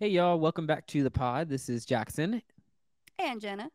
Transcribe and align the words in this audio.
Hey, 0.00 0.08
y'all, 0.08 0.38
welcome 0.38 0.66
back 0.66 0.86
to 0.88 1.02
the 1.02 1.10
pod. 1.10 1.48
This 1.48 1.68
is 1.68 1.84
Jackson. 1.84 2.42
And 3.18 3.40
Jenna. 3.40 3.70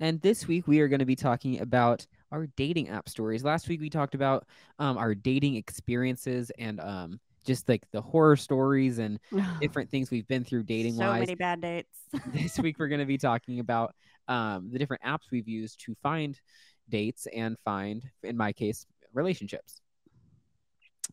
And 0.00 0.20
this 0.20 0.48
week 0.48 0.66
we 0.66 0.80
are 0.80 0.88
going 0.88 0.98
to 1.00 1.04
be 1.06 1.16
talking 1.16 1.60
about 1.60 2.06
our 2.32 2.46
dating 2.56 2.88
app 2.88 3.08
stories. 3.08 3.44
Last 3.44 3.68
week 3.68 3.80
we 3.80 3.90
talked 3.90 4.14
about 4.14 4.46
um, 4.78 4.98
our 4.98 5.14
dating 5.14 5.56
experiences 5.56 6.50
and 6.58 6.80
um, 6.80 7.20
just 7.46 7.68
like 7.68 7.84
the 7.92 8.00
horror 8.00 8.36
stories 8.36 8.98
and 8.98 9.20
different 9.60 9.90
things 9.90 10.10
we've 10.10 10.26
been 10.26 10.44
through 10.44 10.64
dating 10.64 10.94
so 10.96 11.06
wise. 11.06 11.20
many 11.20 11.34
bad 11.34 11.60
dates. 11.60 11.98
this 12.32 12.58
week 12.58 12.78
we're 12.78 12.88
going 12.88 13.00
to 13.00 13.06
be 13.06 13.18
talking 13.18 13.60
about 13.60 13.94
um, 14.26 14.70
the 14.72 14.78
different 14.78 15.02
apps 15.02 15.30
we've 15.30 15.48
used 15.48 15.80
to 15.84 15.94
find 16.02 16.40
dates 16.88 17.26
and 17.34 17.56
find, 17.64 18.02
in 18.22 18.36
my 18.36 18.52
case, 18.52 18.86
relationships. 19.12 19.80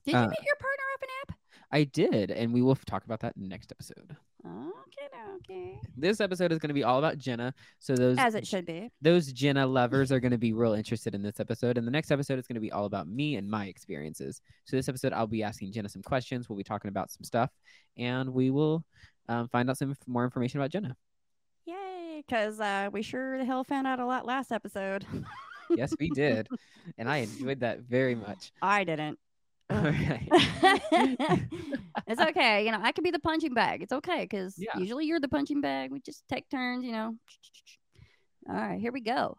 Did 0.05 0.15
Uh, 0.15 0.21
you 0.23 0.29
meet 0.29 0.39
your 0.45 0.55
partner 0.55 0.83
off 0.95 1.01
an 1.01 1.09
app? 1.29 1.37
I 1.71 1.83
did, 1.83 2.31
and 2.31 2.53
we 2.53 2.61
will 2.61 2.75
talk 2.75 3.03
about 3.05 3.19
that 3.19 3.35
next 3.37 3.71
episode. 3.71 4.15
Okay, 4.45 5.07
okay. 5.35 5.79
This 5.95 6.21
episode 6.21 6.51
is 6.51 6.59
going 6.59 6.69
to 6.69 6.73
be 6.73 6.83
all 6.83 6.99
about 6.99 7.17
Jenna. 7.17 7.53
So 7.79 7.95
those 7.95 8.17
As 8.17 8.35
it 8.35 8.45
should 8.45 8.65
be. 8.65 8.91
those 9.01 9.31
Jenna 9.31 9.65
lovers 9.65 10.11
are 10.11 10.19
going 10.19 10.31
to 10.31 10.37
be 10.37 10.53
real 10.53 10.73
interested 10.73 11.15
in 11.15 11.21
this 11.21 11.39
episode. 11.39 11.77
And 11.77 11.87
the 11.87 11.91
next 11.91 12.11
episode 12.11 12.39
is 12.39 12.47
going 12.47 12.55
to 12.55 12.61
be 12.61 12.71
all 12.71 12.85
about 12.85 13.07
me 13.07 13.35
and 13.35 13.49
my 13.49 13.65
experiences. 13.65 14.41
So 14.65 14.77
this 14.77 14.87
episode, 14.89 15.13
I'll 15.13 15.27
be 15.27 15.43
asking 15.43 15.71
Jenna 15.71 15.89
some 15.89 16.03
questions. 16.03 16.49
We'll 16.49 16.57
be 16.57 16.63
talking 16.63 16.89
about 16.89 17.11
some 17.11 17.23
stuff, 17.23 17.49
and 17.97 18.29
we 18.29 18.51
will 18.51 18.85
um, 19.27 19.47
find 19.49 19.69
out 19.69 19.77
some 19.77 19.95
more 20.05 20.23
information 20.23 20.59
about 20.59 20.71
Jenna. 20.71 20.95
Yay. 21.65 22.23
Because 22.25 22.59
uh, 22.59 22.89
we 22.91 23.01
sure 23.01 23.37
the 23.37 23.45
hell 23.45 23.63
found 23.63 23.87
out 23.87 23.99
a 23.99 24.05
lot 24.05 24.25
last 24.25 24.51
episode. 24.51 25.05
Yes, 25.69 25.93
we 25.99 26.09
did, 26.09 26.47
and 26.97 27.09
I 27.09 27.17
enjoyed 27.17 27.59
that 27.59 27.81
very 27.81 28.15
much. 28.27 28.53
I 28.61 28.83
didn't. 28.85 29.19
Oh, 29.69 29.75
All 29.75 29.83
right. 29.83 30.29
it's 32.07 32.21
okay. 32.21 32.65
You 32.65 32.71
know, 32.71 32.79
I 32.81 32.93
could 32.93 33.03
be 33.03 33.11
the 33.11 33.19
punching 33.19 33.53
bag. 33.53 33.81
It's 33.83 33.91
okay 33.91 34.21
because 34.21 34.55
Yeah. 34.57 34.77
usually 34.77 35.05
you're 35.05 35.19
the 35.19 35.27
punching 35.27 35.59
bag. 35.59 35.91
We 35.91 35.99
just 35.99 36.23
take 36.29 36.47
turns, 36.49 36.85
you 36.85 36.93
know. 36.93 37.15
All 38.49 38.55
right, 38.55 38.79
here 38.79 38.93
we 38.93 39.01
go. 39.01 39.37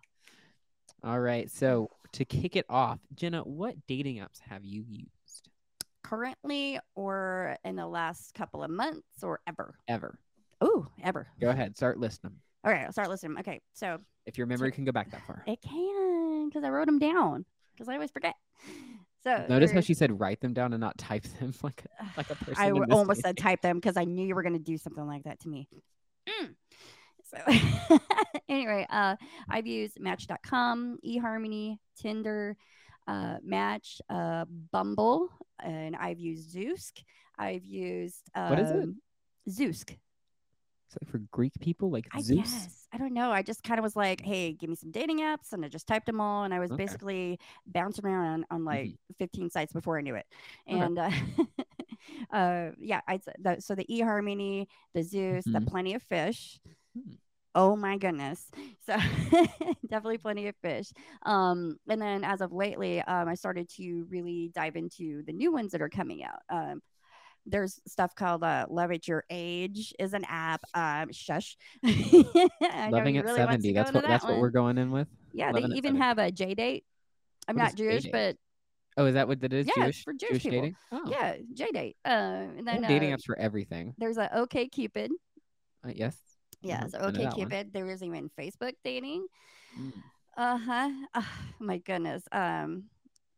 All 1.03 1.19
right. 1.19 1.51
So 1.51 1.89
to 2.13 2.27
kick 2.27 2.57
it 2.57 2.67
off, 2.69 2.99
Jenna, 3.15 3.41
what 3.43 3.75
dating 3.87 4.17
apps 4.17 4.39
have 4.49 4.65
you 4.65 4.85
used 4.87 5.09
Currently, 6.03 6.79
or 6.95 7.57
in 7.65 7.77
the 7.77 7.87
last 7.87 8.35
couple 8.35 8.63
of 8.63 8.71
months, 8.71 9.23
or 9.23 9.41
ever? 9.47 9.79
ever? 9.89 10.19
Oh, 10.61 10.87
ever. 11.03 11.27
Go 11.41 11.49
ahead, 11.51 11.77
start 11.77 11.99
listing 11.99 12.31
them. 12.31 12.41
All 12.65 12.73
right, 12.73 12.85
I'll 12.87 12.93
start 12.93 13.09
listening. 13.09 13.39
Okay, 13.41 13.61
so 13.75 13.99
If 14.27 14.37
your 14.39 14.47
memory 14.47 14.73
can 14.73 14.85
go 14.85 14.93
back 14.93 15.11
that 15.11 15.27
far. 15.27 15.43
It 15.47 15.61
can, 15.63 16.49
because 16.49 16.65
I 16.65 16.71
wrote 16.71 16.87
them 16.87 16.99
down. 16.99 17.45
Because 17.75 17.89
I 17.89 17.95
always 17.95 18.11
forget. 18.11 18.35
So 19.25 19.47
Notice 19.49 19.73
how 19.73 19.81
she 19.81 19.95
said 19.95 20.21
write 20.21 20.41
them 20.41 20.53
down 20.53 20.73
and 20.73 20.81
not 20.81 20.97
type 20.97 21.25
them 21.41 21.53
like 21.63 21.85
a, 22.01 22.05
like 22.17 22.31
a 22.31 22.35
person. 22.37 22.55
I 22.57 22.71
almost 22.71 23.23
said 23.23 23.37
type 23.37 23.63
them 23.63 23.77
because 23.77 23.97
I 23.97 24.05
knew 24.05 24.27
you 24.27 24.35
were 24.35 24.43
going 24.43 24.55
to 24.55 24.59
do 24.59 24.79
something 24.79 25.07
like 25.07 25.25
that 25.25 25.41
to 25.41 25.49
me. 25.49 25.69
Mm. 26.29 26.55
So 27.25 27.99
anyway, 28.49 28.87
uh, 28.89 29.17
I've 29.49 29.67
used 29.67 30.01
Match.com, 30.01 30.99
eHarmony, 31.07 31.79
Tinder, 32.01 32.57
uh, 33.07 33.37
Match, 33.43 34.01
uh, 34.09 34.45
Bumble, 34.73 35.29
and 35.63 35.95
I've 35.97 36.19
used 36.19 36.55
Zoosk. 36.55 37.03
I've 37.39 37.65
used 37.65 38.31
um, 38.35 38.51
What 38.51 38.59
is 38.61 38.71
it? 38.71 38.89
Zoosk. 39.51 39.97
It's 40.89 40.97
like 41.03 41.11
for 41.11 41.19
Greek 41.31 41.53
people, 41.61 41.91
like 41.91 42.09
I 42.13 42.23
Zeus. 42.23 42.39
guess. 42.39 42.87
I 42.93 42.97
don't 42.97 43.13
know. 43.13 43.31
I 43.31 43.43
just 43.43 43.63
kind 43.63 43.79
of 43.79 43.83
was 43.83 43.95
like, 43.95 44.23
hey, 44.23 44.53
give 44.55 44.71
me 44.71 44.77
some 44.77 44.91
dating 44.91 45.19
apps. 45.21 45.53
And 45.53 45.63
I 45.63 45.69
just 45.69 45.87
typed 45.87 46.07
them 46.07 46.21
all. 46.21 46.45
And 46.45 46.55
I 46.55 46.59
was 46.59 46.71
Okay. 46.71 46.83
basically 46.83 47.39
bouncing 47.67 48.07
around 48.07 48.25
on, 48.27 48.45
on 48.51 48.65
like 48.65 48.95
15 49.19 49.51
sites 49.51 49.75
before 49.75 49.99
I 49.99 50.01
knew 50.01 50.15
it. 50.15 50.25
Okay. 50.73 50.79
And 50.79 50.99
uh, 50.99 51.11
uh, 52.33 52.71
yeah, 52.81 53.03
I, 53.07 53.21
the, 53.41 53.57
so 53.61 53.75
the 53.75 53.85
eHarmony, 53.85 54.67
the 54.95 55.03
Zeus, 55.03 55.45
the 55.45 55.61
Mhm. 55.61 55.67
Plenty 55.67 55.95
of 55.95 56.03
Fish. 56.03 56.59
Hmm. 56.95 57.15
Oh 57.55 57.77
my 57.77 57.97
goodness. 57.99 58.51
So 58.87 58.97
definitely 59.89 60.19
plenty 60.19 60.47
of 60.49 60.55
fish. 60.63 60.93
Um, 61.25 61.77
and 61.89 62.01
then 62.01 62.23
as 62.25 62.41
of 62.41 62.53
lately, 62.53 63.01
um, 63.03 63.29
I 63.29 63.35
started 63.35 63.69
to 63.77 64.07
really 64.11 64.51
dive 64.55 64.77
into 64.77 65.23
the 65.25 65.33
new 65.33 65.51
ones 65.53 65.73
that 65.73 65.83
are 65.83 65.89
coming 65.89 66.23
out. 66.23 66.41
Um, 66.51 66.81
there's 67.49 67.81
stuff 67.87 68.15
called 68.15 68.45
uh, 68.45 68.67
Love 68.69 68.93
at 68.93 69.09
Your 69.09 69.25
Age 69.31 69.93
is 69.99 70.13
an 70.13 70.25
app. 70.29 70.61
Um, 70.75 71.11
shush. 71.13 71.57
Loving 71.83 73.17
at 73.19 73.25
really 73.25 73.37
70. 73.37 73.63
to 73.69 73.73
go 73.73 73.81
That's 73.81 73.93
what 73.93 74.03
that 74.03 74.09
that's 74.09 74.25
what 74.25 74.39
we're 74.39 74.51
going 74.51 74.79
in 74.79 74.91
with. 74.91 75.09
Yeah, 75.33 75.47
Loving 75.51 75.71
they 75.71 75.77
even 75.77 75.97
70. 75.97 75.99
have 76.03 76.19
a 76.19 76.31
J 76.31 76.55
date. 76.55 76.85
I'm 77.47 77.57
What 77.57 77.63
not 77.63 77.75
Jewish, 77.77 78.03
J-date? 78.05 78.13
but 78.13 78.37
Oh, 79.03 79.07
is 79.07 79.15
that 79.15 79.29
what 79.29 79.41
that 79.41 79.53
is? 79.53 79.67
Yeah, 79.67 79.85
Jewish 79.85 80.03
for 80.05 80.13
Jewish 80.13 80.43
people. 80.43 80.51
dating? 80.61 80.77
Oh. 80.93 81.03
yeah, 81.09 81.37
J 81.55 81.67
date. 81.73 81.97
Uh, 82.05 82.09
and 82.59 82.67
then 82.67 82.83
dating 82.83 83.13
uh, 83.13 83.17
apps 83.17 83.25
for 83.25 83.39
everything. 83.39 83.95
there's 83.99 84.19
a 84.19 84.37
OK 84.39 84.69
Cupid. 84.69 85.13
Uh, 85.87 85.93
yes. 85.95 86.17
Yeah, 86.61 86.83
Mhm, 86.85 86.91
so 86.91 86.99
OK. 86.99 87.29
Cupid. 87.35 87.73
There 87.73 87.89
is 87.89 88.03
even 88.03 88.29
Facebook 88.39 88.73
dating. 88.85 89.27
Mm. 89.81 89.93
Uh 90.37 90.59
huh. 90.59 90.91
Oh, 91.15 91.29
my 91.61 91.79
goodness. 91.79 92.25
Um, 92.33 92.85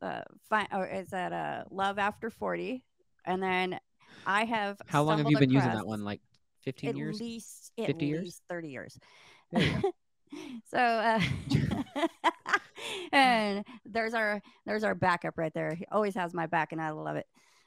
uh, 0.00 0.22
fine. 0.48 0.68
Or 0.72 0.86
is 0.86 1.08
that 1.08 1.32
uh, 1.32 1.64
Love 1.70 1.98
After 1.98 2.30
Forty? 2.30 2.82
And 3.26 3.42
then 3.42 3.78
I 4.26 4.44
have. 4.44 4.78
How 4.86 5.02
long 5.02 5.18
have 5.18 5.30
you 5.30 5.38
been 5.38 5.50
using 5.50 5.72
that 5.72 5.86
one? 5.86 6.04
Like 6.04 6.20
15 6.62 6.90
At 6.90 6.96
years? 6.96 7.20
least 7.20 7.72
at 7.78 7.86
50 7.86 8.06
years? 8.06 8.24
least 8.24 8.42
thirty 8.48 8.68
years. 8.68 8.98
There 9.50 9.62
you 9.62 9.80
go. 9.80 9.92
so 10.70 10.78
uh 10.78 11.20
and 13.12 13.64
there's 13.84 14.14
our 14.14 14.40
there's 14.66 14.84
our 14.84 14.94
backup 14.94 15.36
right 15.36 15.52
there 15.54 15.74
he 15.74 15.84
always 15.90 16.14
has 16.14 16.32
my 16.32 16.46
back 16.46 16.72
and 16.72 16.80
i 16.80 16.90
love 16.90 17.16
it 17.16 17.26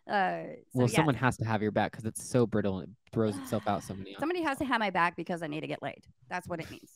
uh 0.10 0.44
so 0.44 0.56
well, 0.74 0.88
yeah, 0.88 0.96
someone 0.96 1.16
has 1.16 1.38
to 1.38 1.46
have 1.46 1.62
your 1.62 1.72
back 1.72 1.92
because 1.92 2.06
it's 2.06 2.24
so 2.24 2.46
brittle 2.46 2.80
and 2.80 2.90
it 2.90 3.12
throws 3.12 3.38
itself 3.38 3.64
out 3.68 3.84
so 3.84 3.94
many. 3.94 4.16
somebody 4.20 4.42
has 4.42 4.58
to 4.58 4.66
have 4.66 4.80
my 4.80 4.90
back 4.90 5.16
because 5.16 5.42
i 5.42 5.48
need 5.48 5.62
to 5.62 5.68
get 5.68 5.82
laid 5.82 6.04
that's 6.30 6.48
what 6.48 6.60
it 6.60 6.70
means 6.72 6.92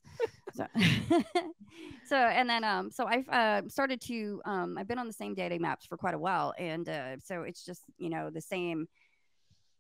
so 0.54 0.66
so 2.06 2.16
and 2.16 2.50
then 2.50 2.64
um 2.64 2.90
so 2.90 3.06
i've 3.06 3.28
uh, 3.30 3.62
started 3.68 4.00
to 4.02 4.42
um 4.46 4.78
i've 4.78 4.88
been 4.88 5.00
on 5.00 5.08
the 5.08 5.14
same 5.14 5.34
dating 5.34 5.62
maps 5.62 5.86
for 5.86 5.98
quite 5.98 6.14
a 6.14 6.20
while 6.20 6.54
and 6.58 6.88
uh 6.90 7.18
so 7.24 7.42
it's 7.44 7.66
just 7.66 7.82
you 7.98 8.10
know 8.10 8.30
the 8.30 8.42
same 8.42 8.88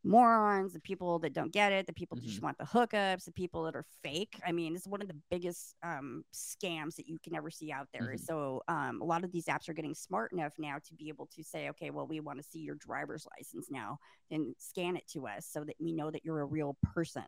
morons 0.07 0.73
the 0.73 0.79
people 0.79 1.19
that 1.19 1.33
don't 1.33 1.51
get 1.51 1.71
it 1.71 1.85
the 1.87 1.93
people 1.93 2.17
Mm-hmm. 2.17 2.27
just 2.27 2.41
want 2.41 2.57
the 2.57 2.63
hookups 2.65 3.25
the 3.25 3.31
people 3.31 3.63
that 3.63 3.75
are 3.75 3.85
fake 4.03 4.39
i 4.45 4.51
mean 4.51 4.75
it's 4.75 4.87
one 4.87 5.01
of 5.01 5.07
the 5.07 5.15
biggest 5.29 5.75
um 5.83 6.23
scams 6.33 6.95
that 6.95 7.07
you 7.07 7.17
can 7.23 7.35
ever 7.35 7.49
see 7.51 7.71
out 7.71 7.87
there 7.93 8.13
Mhm. 8.15 8.19
so 8.25 8.61
um 8.67 9.01
a 9.01 9.05
lot 9.05 9.23
of 9.23 9.31
these 9.31 9.45
apps 9.45 9.67
are 9.69 9.73
getting 9.73 9.93
smart 9.95 10.31
enough 10.31 10.53
now 10.57 10.77
to 10.83 10.93
be 10.95 11.09
able 11.09 11.27
to 11.35 11.43
say 11.43 11.69
okay 11.69 11.89
well 11.89 12.07
we 12.07 12.19
want 12.19 12.37
to 12.39 12.43
see 12.43 12.59
your 12.59 12.75
driver's 12.75 13.27
license 13.37 13.67
now 13.69 13.97
and 14.31 14.55
scan 14.57 14.95
it 14.95 15.07
to 15.07 15.27
us 15.27 15.45
so 15.45 15.63
that 15.63 15.75
we 15.79 15.91
know 15.91 16.09
that 16.09 16.23
you're 16.23 16.41
a 16.41 16.45
real 16.45 16.77
person 16.93 17.25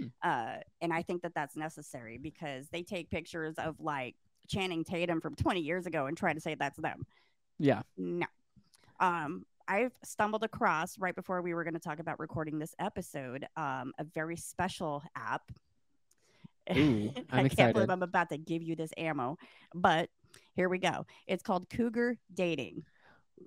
Hmm. 0.00 0.06
uh 0.22 0.56
and 0.80 0.92
i 0.92 1.02
think 1.02 1.22
that 1.22 1.32
that's 1.34 1.56
necessary 1.56 2.18
because 2.18 2.68
they 2.72 2.82
take 2.82 3.08
pictures 3.10 3.54
of 3.58 3.78
like 3.80 4.16
channing 4.48 4.84
tatum 4.84 5.20
from 5.20 5.34
20 5.34 5.60
years 5.60 5.86
ago 5.86 6.06
and 6.06 6.16
try 6.16 6.32
to 6.32 6.40
say 6.40 6.54
that's 6.54 6.78
them 6.78 7.04
Yeah. 7.58 7.82
no. 7.96 8.26
Um, 9.00 9.44
I've 9.68 9.92
stumbled 10.04 10.44
across 10.44 10.98
right 10.98 11.14
before 11.14 11.42
we 11.42 11.54
were 11.54 11.64
going 11.64 11.74
to 11.74 11.80
talk 11.80 11.98
about 11.98 12.18
recording 12.20 12.58
this 12.58 12.74
episode, 12.78 13.46
um, 13.56 13.92
a 13.98 14.04
very 14.04 14.36
special 14.36 15.02
app. 15.16 15.42
Ooh, 16.76 17.12
I 17.16 17.20
I'm 17.20 17.26
can't 17.28 17.46
excited. 17.46 17.74
believe 17.74 17.90
I'm 17.90 18.02
about 18.02 18.28
to 18.30 18.38
give 18.38 18.62
you 18.62 18.76
this 18.76 18.90
ammo, 18.96 19.36
but 19.74 20.08
here 20.54 20.68
we 20.68 20.78
go. 20.78 21.06
It's 21.26 21.42
called 21.42 21.68
Cougar 21.68 22.16
Dating. 22.32 22.84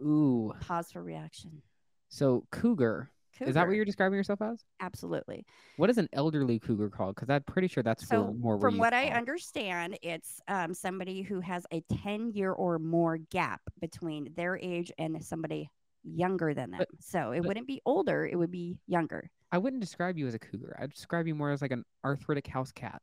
Ooh. 0.02 0.53
Pause 0.62 0.91
for 0.91 1.03
reaction. 1.03 1.62
So 2.09 2.46
cougar. 2.52 3.09
Is 3.41 3.53
that 3.53 3.68
what 3.68 3.75
you're 3.78 3.85
describing 3.85 4.18
yourself 4.18 4.41
as? 4.41 4.66
Absolutely. 4.81 5.46
What 5.78 5.90
is 5.90 5.97
an 5.97 6.09
elderly 6.12 6.59
cougar 6.59 6.90
called? 6.90 7.16
Because 7.16 7.29
I'm 7.29 7.44
pretty 7.44 7.69
sure 7.69 7.81
that's 7.81 8.06
So, 8.06 8.25
for 8.25 8.34
more. 8.34 8.59
from 8.59 8.78
what 8.78 8.94
I 8.94 9.08
understand, 9.12 9.97
it's 10.02 10.41
um, 10.50 10.74
somebody 10.74 11.22
who 11.22 11.40
has 11.40 11.66
a 11.72 11.82
10 12.03 12.34
year 12.34 12.52
or 12.52 12.79
more 12.79 13.17
gap 13.17 13.61
between 13.79 14.34
their 14.35 14.58
age 14.58 14.91
and 14.97 15.23
somebody 15.23 15.70
younger 16.03 16.53
than 16.53 16.72
them. 16.72 16.79
But- 16.79 16.87
so 16.99 17.31
it 17.31 17.41
but- 17.41 17.47
wouldn't 17.49 17.67
be 17.67 17.81
older, 17.85 18.25
it 18.25 18.35
would 18.35 18.51
be 18.51 18.78
younger. 18.87 19.29
I 19.51 19.57
wouldn't 19.57 19.81
describe 19.81 20.17
you 20.17 20.28
as 20.28 20.34
a 20.35 20.40
cougar. 20.40 20.78
I'd 20.79 20.93
describe 20.93 21.28
you 21.28 21.35
more 21.35 21.51
as 21.51 21.61
like 21.61 21.72
an 21.72 21.84
arthritic 22.05 22.47
house 22.47 22.72
cat. 22.72 23.01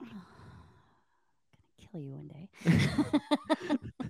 I'm 0.00 0.08
gonna 0.08 0.20
kill 1.90 2.00
you 2.00 2.14
one 2.14 2.28
day. 2.28 2.48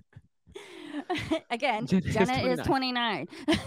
Again, 1.50 1.86
Jenna 1.86 2.06
is 2.06 2.14
Jenna 2.14 2.32
is 2.48 2.60
29. 2.60 3.28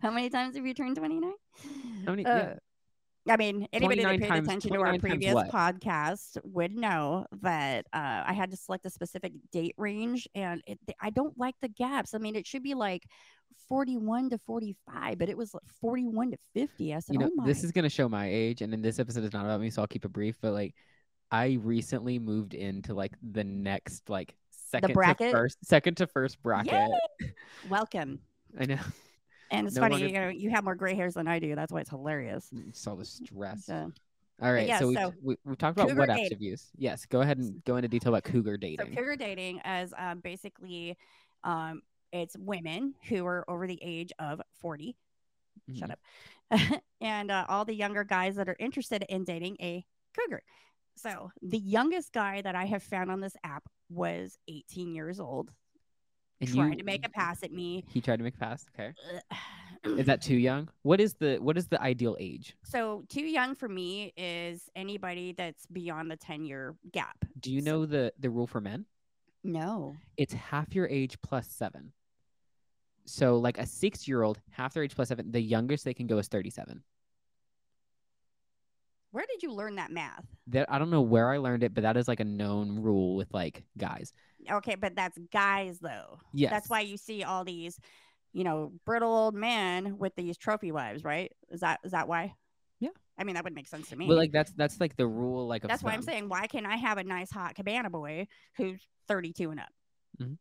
How 0.00 0.10
many 0.10 0.30
times 0.30 0.56
have 0.56 0.66
you 0.66 0.74
turned 0.74 0.96
29? 0.96 1.32
How 2.06 2.12
many? 2.12 2.24
Uh, 2.24 2.36
yeah. 2.36 2.54
I 3.28 3.36
mean, 3.36 3.68
anybody 3.72 4.02
that 4.02 4.20
paid 4.20 4.28
times- 4.28 4.48
attention 4.48 4.72
to 4.72 4.80
our 4.80 4.98
previous 4.98 5.34
podcast 5.34 6.38
would 6.44 6.74
know 6.74 7.26
that 7.42 7.86
uh, 7.92 8.24
I 8.26 8.32
had 8.32 8.50
to 8.50 8.56
select 8.56 8.86
a 8.86 8.90
specific 8.90 9.32
date 9.52 9.74
range, 9.76 10.28
and 10.34 10.62
it, 10.66 10.78
I 11.00 11.10
don't 11.10 11.36
like 11.38 11.54
the 11.60 11.68
gaps. 11.68 12.14
I 12.14 12.18
mean, 12.18 12.36
it 12.36 12.46
should 12.46 12.62
be 12.62 12.74
like 12.74 13.04
41 13.68 14.30
to 14.30 14.38
45, 14.38 15.18
but 15.18 15.28
it 15.28 15.36
was 15.36 15.52
like 15.52 15.62
41 15.80 16.32
to 16.32 16.38
50. 16.54 16.94
I 16.94 16.98
said, 17.00 17.12
You 17.12 17.18
know, 17.20 17.26
"Oh 17.32 17.36
my!" 17.36 17.46
this 17.46 17.64
is 17.64 17.72
gonna 17.72 17.90
show 17.90 18.08
my 18.08 18.28
age, 18.28 18.62
and 18.62 18.72
then 18.72 18.82
this 18.82 18.98
episode 18.98 19.24
is 19.24 19.32
not 19.32 19.44
about 19.44 19.60
me, 19.60 19.70
so 19.70 19.82
I'll 19.82 19.88
keep 19.88 20.04
it 20.04 20.12
brief. 20.12 20.36
But 20.40 20.52
like, 20.52 20.74
I 21.30 21.58
recently 21.62 22.18
moved 22.18 22.54
into 22.54 22.94
like 22.94 23.12
the 23.22 23.44
next 23.44 24.08
like 24.08 24.34
second 24.50 24.94
bracket? 24.94 25.30
to 25.30 25.36
first, 25.36 25.58
second 25.64 25.96
to 25.98 26.06
first 26.06 26.42
bracket. 26.42 26.90
Welcome. 27.68 28.20
I 28.58 28.64
know. 28.66 28.78
And 29.50 29.66
it's 29.66 29.76
No 29.76 29.82
funny, 29.82 29.94
longer- 29.94 30.06
you 30.08 30.12
know, 30.20 30.28
you 30.28 30.50
have 30.50 30.64
more 30.64 30.74
gray 30.74 30.94
hairs 30.94 31.14
than 31.14 31.26
I 31.26 31.38
do. 31.38 31.54
That's 31.54 31.72
why 31.72 31.80
it's 31.80 31.90
hilarious. 31.90 32.48
It's 32.68 32.86
all 32.86 32.96
the 32.96 33.04
stress. 33.04 33.64
So, 33.66 33.90
All 34.42 34.52
right, 34.52 34.68
yeah, 34.68 34.78
so, 34.78 34.88
we've, 34.88 34.98
so 34.98 35.12
we, 35.22 35.36
we've 35.44 35.58
talked 35.58 35.78
about 35.78 35.96
what 35.96 36.08
apps 36.08 36.40
used. 36.40 36.68
Yes, 36.76 37.06
go 37.06 37.22
ahead 37.22 37.38
and 37.38 37.64
go 37.64 37.76
into 37.76 37.88
detail 37.88 38.14
about 38.14 38.24
cougar 38.24 38.56
dating. 38.56 38.86
so 38.86 38.94
cougar 38.94 39.16
dating 39.16 39.58
is 39.60 39.92
um, 39.98 40.20
basically 40.20 40.96
um, 41.44 41.82
it's 42.12 42.36
women 42.36 42.94
who 43.08 43.26
are 43.26 43.44
over 43.50 43.66
the 43.66 43.78
age 43.82 44.12
of 44.18 44.40
40 44.60 44.96
shut 45.76 45.90
Mhm. 45.90 45.92
up 45.92 46.80
and 47.00 47.30
uh, 47.30 47.44
all 47.48 47.64
the 47.64 47.74
younger 47.74 48.04
guys 48.04 48.36
that 48.36 48.48
are 48.48 48.56
interested 48.58 49.04
in 49.08 49.24
dating 49.24 49.56
a 49.60 49.84
cougar 50.16 50.40
so 50.96 51.30
the 51.42 51.58
youngest 51.58 52.12
guy 52.12 52.40
that 52.40 52.54
i 52.54 52.64
have 52.64 52.82
found 52.82 53.10
on 53.10 53.20
this 53.20 53.36
app 53.44 53.64
was 53.90 54.38
18 54.48 54.94
years 54.94 55.20
old 55.20 55.52
And 56.40 56.54
trying 56.54 56.72
you- 56.72 56.78
to 56.78 56.84
make 56.84 57.04
a 57.04 57.08
pass 57.10 57.42
at 57.42 57.52
me 57.52 57.84
He 57.88 58.00
tried 58.00 58.16
to 58.18 58.22
make 58.22 58.34
a 58.34 58.38
pass. 58.38 58.64
Okay, 58.78 58.92
is 59.84 60.06
that 60.06 60.22
too 60.22 60.36
young? 60.36 60.68
What 60.82 61.00
is 61.00 61.14
the 61.14 61.38
what 61.38 61.56
is 61.58 61.66
the 61.68 61.80
ideal 61.82 62.16
age? 62.20 62.56
so 62.64 63.04
too 63.08 63.22
young 63.26 63.54
for 63.54 63.68
me 63.68 64.12
is 64.16 64.68
anybody 64.76 65.32
that's 65.32 65.66
beyond 65.66 66.10
the 66.10 66.16
10 66.16 66.44
year 66.44 66.76
gap 66.92 67.24
Do 67.40 67.52
you 67.52 67.60
So- 67.60 67.64
know 67.70 67.86
the 67.86 68.12
the 68.18 68.30
rule 68.30 68.46
for 68.46 68.60
men? 68.60 68.86
no 69.44 69.96
It's 70.16 70.32
half 70.34 70.74
your 70.74 70.86
age 70.88 71.20
plus 71.22 71.48
seven. 71.48 71.92
So 73.06 73.38
like 73.38 73.56
a 73.58 73.64
six 73.66 74.06
year 74.06 74.22
old, 74.22 74.40
half 74.50 74.74
their 74.74 74.82
age 74.82 74.94
plus 74.94 75.08
seven. 75.08 75.30
The 75.32 75.40
youngest 75.40 75.84
they 75.84 75.94
can 75.94 76.06
go 76.06 76.18
is 76.18 76.28
thirty 76.28 76.50
seven. 76.50 76.82
where 79.10 79.24
did 79.26 79.42
you 79.42 79.50
learn 79.52 79.76
that 79.76 79.90
math 79.90 80.26
That 80.48 80.70
I 80.70 80.78
don't 80.78 80.90
know 80.90 81.00
where 81.00 81.30
I 81.32 81.38
learned 81.38 81.62
it, 81.62 81.72
but 81.74 81.80
that 81.82 81.96
is 81.96 82.06
like 82.08 82.20
a 82.20 82.24
known 82.24 82.78
rule 82.80 83.16
with 83.16 83.32
like 83.32 83.64
guys. 83.78 84.12
Okay 84.50 84.74
but 84.74 84.94
that's 84.96 85.18
guys 85.32 85.78
though 85.80 86.18
Yes, 86.32 86.50
that's 86.50 86.68
why 86.70 86.80
you 86.80 86.96
see 86.96 87.22
all 87.24 87.44
these 87.44 87.78
you 88.32 88.44
know 88.44 88.72
brittle 88.84 89.14
old 89.14 89.34
men 89.34 89.98
with 89.98 90.14
these 90.16 90.36
trophy 90.36 90.72
wives 90.72 91.04
right 91.04 91.32
is 91.50 91.60
that 91.60 91.80
is 91.84 91.92
that 91.92 92.08
why 92.08 92.34
Yeah. 92.80 92.90
i 93.18 93.24
mean 93.24 93.34
that 93.34 93.44
would 93.44 93.54
make 93.54 93.66
sense 93.68 93.88
to 93.88 93.96
me 93.96 94.06
But 94.06 94.16
like 94.16 94.32
that's 94.32 94.52
that's 94.52 94.80
like 94.80 94.96
the 94.96 95.06
rule. 95.06 95.46
Like 95.46 95.62
that's 95.62 95.82
why 95.82 95.92
i'm 95.92 96.02
saying 96.02 96.28
why 96.28 96.46
can't 96.46 96.66
i 96.66 96.76
have 96.76 96.98
a 96.98 97.04
nice 97.04 97.30
hot 97.30 97.54
cabana 97.54 97.90
boy 97.90 98.26
who's 98.56 98.80
32 99.08 99.50
and 99.50 99.60
up 99.60 99.68
Mhm. 100.22 100.36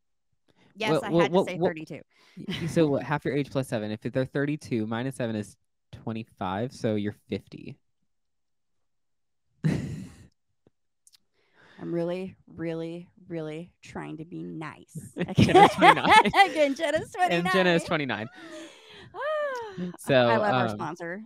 yes 0.76 0.92
Well- 0.92 1.02
i 1.06 1.10
well- 1.10 1.22
had 1.22 1.32
well- 1.32 1.46
to 1.46 1.52
say 1.52 1.58
32 1.58 2.02
Y- 2.62 2.68
so 2.68 2.86
what, 2.88 3.04
half 3.04 3.26
your 3.26 3.34
age 3.36 3.50
plus 3.50 3.68
seven. 3.68 3.90
If 3.90 4.02
they're 4.02 4.24
thirty 4.26 4.58
two, 4.58 4.86
minus 4.86 5.16
seven 5.16 5.36
is 5.36 5.56
twenty 5.92 6.24
five. 6.38 6.72
So 6.72 6.94
you're 6.94 7.16
fifty. 7.30 7.76
I'm 11.80 11.94
really 11.94 12.36
really 12.56 13.08
really 13.28 13.72
trying 13.82 14.18
to 14.18 14.26
be 14.26 14.42
nice 14.44 14.98
Jenna's 15.38 15.72
29. 15.76 16.10
again 16.50 16.76
jenna's 16.76 17.12
29 17.12 17.32
and 17.32 17.52
Jenna 17.52 17.70
is 17.72 17.84
twenty 17.84 18.06
nine. 18.06 18.28
Ah, 19.14 19.84
So 20.00 20.16
i 20.16 20.38
love 20.38 20.54
our 20.54 20.68
um, 20.68 20.70
sponsor 20.70 21.22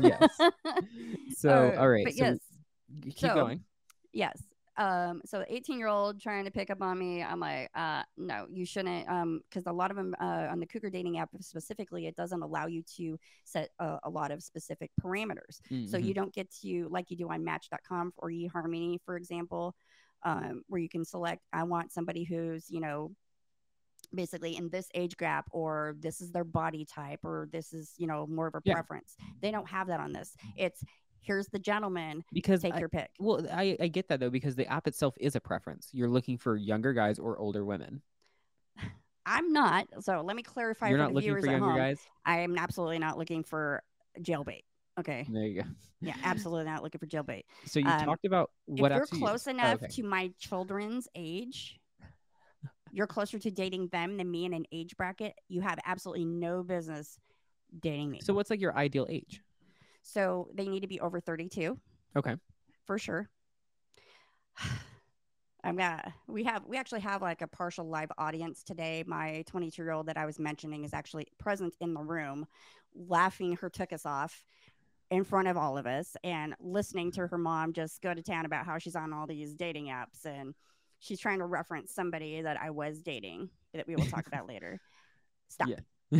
yes. 0.00 0.38
So 1.36 1.72
Uh, 1.76 1.80
all 1.80 1.88
right. 1.88 2.04
but 2.04 2.14
so 2.14 2.24
yes 2.24 2.38
keep 3.04 3.16
so- 3.30 3.34
going. 3.34 3.64
Yes. 4.12 4.40
Um, 4.76 5.22
so 5.24 5.44
18 5.48 5.78
year 5.78 5.86
old 5.88 6.20
trying 6.20 6.44
to 6.46 6.50
pick 6.50 6.68
up 6.70 6.82
on 6.82 6.98
me. 6.98 7.22
I'm 7.22 7.38
like, 7.38 7.70
uh, 7.76 8.02
no, 8.16 8.46
you 8.50 8.64
shouldn't. 8.66 9.08
Um, 9.08 9.40
cause 9.52 9.64
a 9.66 9.72
lot 9.72 9.90
of 9.92 9.96
them, 9.96 10.14
uh, 10.20 10.48
on 10.50 10.58
the 10.58 10.66
cougar 10.66 10.90
dating 10.90 11.18
app 11.18 11.30
specifically, 11.40 12.06
it 12.08 12.16
doesn't 12.16 12.42
allow 12.42 12.66
you 12.66 12.82
to 12.96 13.16
set 13.44 13.70
a, 13.78 13.98
a 14.04 14.10
lot 14.10 14.32
of 14.32 14.42
specific 14.42 14.90
parameters. 15.00 15.60
So 15.88 15.96
Mhm. 15.98 16.04
you 16.04 16.14
don't 16.14 16.32
get 16.34 16.50
to, 16.62 16.88
like 16.90 17.08
you 17.10 17.16
do 17.16 17.28
on 17.30 17.44
match.com 17.44 18.12
or 18.16 18.30
eHarmony, 18.30 18.98
for 19.04 19.16
example, 19.16 19.76
um, 20.24 20.62
where 20.68 20.80
you 20.80 20.88
can 20.88 21.04
select, 21.04 21.42
I 21.52 21.62
want 21.64 21.92
somebody 21.92 22.24
who's, 22.24 22.70
you 22.70 22.80
know, 22.80 23.12
basically 24.14 24.56
in 24.56 24.68
this 24.70 24.88
age 24.94 25.16
gap 25.16 25.46
or 25.50 25.96
this 25.98 26.20
is 26.20 26.30
their 26.30 26.44
body 26.44 26.84
type 26.84 27.20
or 27.24 27.48
this 27.52 27.72
is, 27.72 27.92
you 27.96 28.06
know, 28.06 28.26
more 28.26 28.46
of 28.46 28.54
a 28.54 28.60
Yeah. 28.64 28.74
preference. 28.74 29.16
They 29.40 29.50
don't 29.50 29.68
have 29.68 29.88
that 29.88 30.00
on 30.00 30.12
this. 30.12 30.36
It's 30.56 30.82
here's 31.20 31.46
the 31.48 31.58
gentleman, 31.58 32.22
because 32.32 32.60
take 32.62 32.74
I- 32.74 32.78
your 32.80 32.88
pick. 32.90 33.10
well, 33.18 33.46
I, 33.50 33.76
I 33.80 33.88
get 33.88 34.08
that 34.08 34.20
though 34.20 34.30
because 34.30 34.56
the 34.56 34.66
app 34.70 34.86
itself 34.86 35.14
is 35.18 35.34
a 35.36 35.40
preference. 35.40 35.88
You're 35.92 36.08
looking 36.10 36.36
for 36.38 36.56
younger 36.56 36.92
guys 36.92 37.18
or 37.18 37.38
older 37.38 37.64
women. 37.64 38.02
I'm 39.26 39.52
not. 39.54 39.86
So 40.00 40.20
let 40.20 40.36
me 40.36 40.42
clarify 40.42 40.90
You're 40.90 40.98
for 40.98 41.02
not 41.02 41.08
the 41.08 41.14
looking 41.14 41.30
viewers 41.30 41.44
for 41.44 41.48
at 41.48 41.52
younger 41.52 41.68
home. 41.70 41.78
guys. 41.78 41.98
I 42.26 42.40
am 42.40 42.58
absolutely 42.58 42.98
not 42.98 43.16
looking 43.16 43.42
for 43.42 43.82
jailbait. 44.20 44.64
Okay. 44.98 45.26
There 45.30 45.42
you 45.44 45.62
go. 45.62 45.68
Yeah, 46.02 46.14
absolutely 46.22 46.66
not 46.66 46.82
looking 46.82 46.98
for 46.98 47.06
jailbait. 47.06 47.44
So 47.66 47.80
you 47.80 47.86
Um, 47.86 48.06
talked 48.06 48.24
about 48.24 48.50
what 48.66 48.90
if 48.90 48.96
you're 48.96 49.06
apps 49.06 49.12
you 49.12 49.18
close. 49.20 49.46
Oh, 49.48 49.50
enough 49.50 49.74
okay. 49.76 49.86
to 49.92 50.02
my 50.02 50.30
children's 50.38 51.08
age, 51.14 51.80
you're 52.92 53.06
closer 53.06 53.38
to 53.38 53.50
dating 53.50 53.88
them 53.88 54.16
than 54.18 54.30
me 54.30 54.44
in 54.44 54.52
an 54.52 54.66
age 54.72 54.96
bracket. 54.96 55.34
You 55.48 55.62
have 55.62 55.78
absolutely 55.84 56.24
no 56.26 56.62
business 56.62 57.18
dating 57.80 58.10
me. 58.10 58.20
So 58.22 58.34
what's 58.34 58.50
like 58.50 58.60
your 58.60 58.76
ideal 58.76 59.06
age? 59.08 59.42
So 60.02 60.48
they 60.54 60.66
need 60.68 60.80
to 60.80 60.86
be 60.86 61.00
over 61.00 61.20
32 61.20 61.78
Okay. 62.16 62.36
for 62.86 62.98
sure. 62.98 63.28
I'm 65.64 65.76
gonna. 65.76 66.14
We 66.26 66.44
have. 66.44 66.64
We 66.66 66.76
actually 66.76 67.00
have 67.00 67.22
like 67.22 67.40
a 67.40 67.46
partial 67.46 67.88
live 67.88 68.12
audience 68.18 68.62
today. 68.62 69.02
My 69.06 69.44
22 69.46 69.82
year 69.82 69.92
old 69.92 70.06
that 70.06 70.18
I 70.18 70.26
was 70.26 70.38
mentioning 70.38 70.84
is 70.84 70.92
actually 70.92 71.26
present 71.38 71.74
in 71.80 71.94
the 71.94 72.02
room, 72.02 72.46
laughing 72.94 73.56
her 73.56 73.70
took 73.70 73.92
us 73.92 74.04
off 74.04 74.44
in 75.14 75.24
front 75.24 75.46
of 75.48 75.56
all 75.56 75.78
of 75.78 75.86
us 75.86 76.16
and 76.24 76.54
listening 76.60 77.10
to 77.12 77.26
her 77.28 77.38
mom 77.38 77.72
just 77.72 78.02
go 78.02 78.12
to 78.12 78.22
town 78.22 78.44
about 78.46 78.66
how 78.66 78.78
she's 78.78 78.96
on 78.96 79.12
all 79.12 79.26
these 79.26 79.54
dating 79.54 79.86
apps 79.86 80.24
and 80.24 80.54
she's 80.98 81.20
trying 81.20 81.38
to 81.38 81.46
reference 81.46 81.94
somebody 81.94 82.42
that 82.42 82.58
I 82.60 82.70
was 82.70 83.00
dating 83.00 83.48
that 83.74 83.86
we 83.86 83.94
will 83.96 84.06
talk 84.06 84.26
about 84.26 84.48
later. 84.48 84.80
Stop. 85.48 85.68
Yeah. 85.68 85.78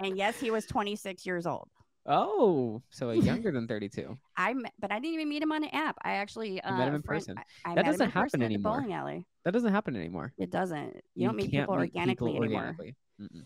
and 0.00 0.16
yes, 0.16 0.38
he 0.40 0.50
was 0.50 0.66
26 0.66 1.24
years 1.26 1.46
old. 1.46 1.68
oh, 2.06 2.82
so 2.90 3.10
younger 3.30 3.52
than 3.52 3.66
32. 3.68 4.18
I 4.36 4.54
met, 4.54 4.72
but 4.80 4.90
I 4.90 4.96
didn't 4.98 5.14
even 5.14 5.28
meet 5.28 5.42
him 5.42 5.52
on 5.52 5.62
an 5.64 5.70
app. 5.72 5.96
I 6.02 6.12
actually 6.14 6.60
uh, 6.60 6.76
met 6.76 6.88
him 6.88 6.94
in 6.96 7.02
friend- 7.02 7.20
person. 7.20 7.36
I, 7.64 7.70
I 7.72 7.74
That 7.76 7.84
doesn't 7.86 8.10
happen 8.10 8.22
person 8.22 8.42
at 8.42 8.48
the 8.48 8.54
anymore. 8.54 8.78
bowling 8.80 8.92
alley. 8.92 9.26
That 9.44 9.52
doesn't 9.52 9.72
happen 9.72 9.96
anymore. 9.96 10.32
It 10.38 10.50
doesn't. 10.50 11.00
You, 11.14 11.26
don't 11.28 11.36
meet 11.36 11.50
people 11.50 11.74
meet 11.76 11.80
organically 11.82 12.32
people 12.32 12.44
anymore. 12.44 12.62
organically. 12.62 12.96
Mm-mm. 13.20 13.42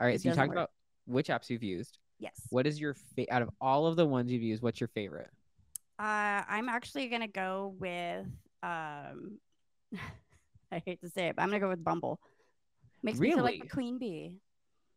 All 0.00 0.06
right, 0.06 0.14
It 0.16 0.20
so 0.22 0.28
you 0.28 0.34
talked 0.34 0.48
work. 0.48 0.56
about 0.56 0.70
which 1.06 1.28
apps 1.28 1.50
you've 1.50 1.62
used. 1.62 1.98
Yes. 2.18 2.40
What 2.50 2.66
is 2.66 2.80
your 2.80 2.94
fa- 2.94 3.32
out 3.32 3.42
of 3.42 3.50
all 3.60 3.86
of 3.86 3.96
the 3.96 4.06
ones 4.06 4.30
you've 4.30 4.42
used? 4.42 4.62
What's 4.62 4.80
your 4.80 4.88
favorite? 4.88 5.30
Uh, 5.98 6.42
I'm 6.48 6.68
actually 6.68 7.08
gonna 7.08 7.28
go 7.28 7.74
with. 7.78 8.26
Um, 8.62 9.38
I 10.72 10.82
hate 10.84 11.00
to 11.02 11.10
say 11.10 11.28
it, 11.28 11.36
but 11.36 11.42
I'm 11.42 11.48
gonna 11.48 11.60
go 11.60 11.68
with 11.68 11.84
Bumble. 11.84 12.18
Makes 13.02 13.20
me 13.20 13.32
feel 13.32 13.44
like 13.44 13.60
a 13.62 13.68
queen 13.68 13.98
bee. 13.98 14.38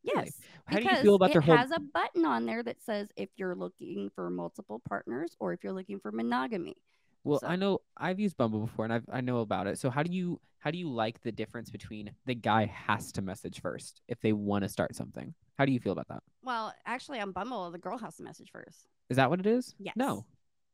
Really? 0.05 0.25
Yes. 0.25 0.33
How 0.65 0.77
do 0.77 0.83
you 0.83 0.95
feel 1.01 1.15
about 1.15 1.31
it 1.31 1.33
their 1.33 1.41
whole? 1.41 1.57
has 1.57 1.71
a 1.71 1.79
button 1.79 2.25
on 2.25 2.45
there 2.45 2.63
that 2.63 2.81
says 2.81 3.09
if 3.17 3.29
you're 3.35 3.55
looking 3.55 4.09
for 4.15 4.29
multiple 4.29 4.81
partners 4.87 5.35
or 5.39 5.51
if 5.53 5.63
you're 5.63 5.73
looking 5.73 5.99
for 5.99 6.11
monogamy. 6.11 6.75
Well, 7.23 7.39
so- 7.39 7.47
I 7.47 7.57
know 7.57 7.79
I've 7.97 8.19
used 8.19 8.37
Bumble 8.37 8.61
before, 8.61 8.85
and 8.85 8.93
I've, 8.93 9.03
I 9.11 9.19
know 9.21 9.39
about 9.39 9.67
it. 9.67 9.77
So 9.79 9.89
how 9.89 10.03
do 10.03 10.11
you 10.13 10.39
how 10.59 10.71
do 10.71 10.77
you 10.77 10.89
like 10.89 11.21
the 11.21 11.31
difference 11.31 11.69
between 11.69 12.11
the 12.25 12.35
guy 12.35 12.65
has 12.65 13.11
to 13.13 13.21
message 13.21 13.61
first 13.61 14.01
if 14.07 14.19
they 14.21 14.33
want 14.33 14.63
to 14.63 14.69
start 14.69 14.95
something? 14.95 15.33
How 15.57 15.65
do 15.65 15.71
you 15.71 15.79
feel 15.79 15.91
about 15.93 16.07
that? 16.09 16.23
Well, 16.43 16.73
actually, 16.85 17.19
on 17.19 17.31
Bumble, 17.31 17.71
the 17.71 17.77
girl 17.77 17.97
has 17.97 18.15
to 18.17 18.23
message 18.23 18.49
first. 18.51 18.87
Is 19.09 19.17
that 19.17 19.29
what 19.29 19.39
it 19.39 19.47
is? 19.47 19.75
Yes. 19.79 19.95
No, 19.95 20.25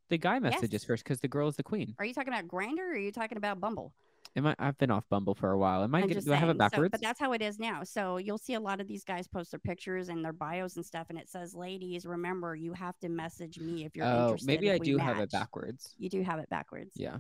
the 0.10 0.18
guy 0.18 0.40
messages 0.40 0.72
Yes. 0.72 0.84
first 0.84 1.04
because 1.04 1.20
the 1.20 1.28
girl 1.28 1.48
is 1.48 1.56
the 1.56 1.64
queen. 1.64 1.96
Are 2.00 2.06
you 2.06 2.14
talking 2.14 2.34
about 2.34 2.48
Grindr 2.48 2.80
or 2.80 2.92
are 2.92 2.98
you 2.98 3.12
talking 3.12 3.38
about 3.38 3.60
Bumble? 3.62 3.94
Am 4.36 4.48
I? 4.48 4.56
I've 4.58 4.78
been 4.80 4.90
off 4.92 5.08
Bumble 5.10 5.36
for 5.36 5.52
a 5.52 5.58
while. 5.58 5.84
Am 5.84 5.94
I? 5.94 6.02
I'm 6.02 6.08
Get, 6.08 6.16
just 6.16 6.28
do 6.28 6.34
I 6.34 6.38
have 6.38 6.50
it 6.50 6.54
saying. 6.54 6.58
So- 6.58 6.70
backwards? 6.70 6.92
but 6.92 7.02
that's 7.02 7.20
how 7.20 7.34
it 7.34 7.42
is 7.42 7.60
now. 7.60 7.84
So 7.84 8.18
you'll 8.18 8.38
see 8.40 8.56
a 8.56 8.60
lot 8.60 8.82
of 8.82 8.88
these 8.88 9.04
guys 9.04 9.28
post 9.28 9.52
their 9.52 9.60
pictures 9.60 10.10
and 10.10 10.26
their 10.26 10.34
bios 10.34 10.76
and 10.76 10.86
stuff, 10.86 11.08
and 11.10 11.20
it 11.20 11.30
says, 11.30 11.54
"Ladies, 11.54 12.06
remember 12.06 12.56
you 12.56 12.74
have 12.74 12.98
to 13.00 13.10
message 13.10 13.60
me 13.60 13.86
if 13.86 13.96
you're 13.96 14.06
interested. 14.06 14.24
oh, 14.24 14.28
interested." 14.32 14.48
maybe 14.48 14.72
I 14.72 14.78
do 14.80 14.98
have 14.98 15.20
it 15.20 15.32
backwards. 15.32 15.94
You 15.98 16.10
do 16.10 16.24
have 16.24 16.40
it 16.40 16.50
backwards. 16.50 16.94
Yeah. 16.96 17.18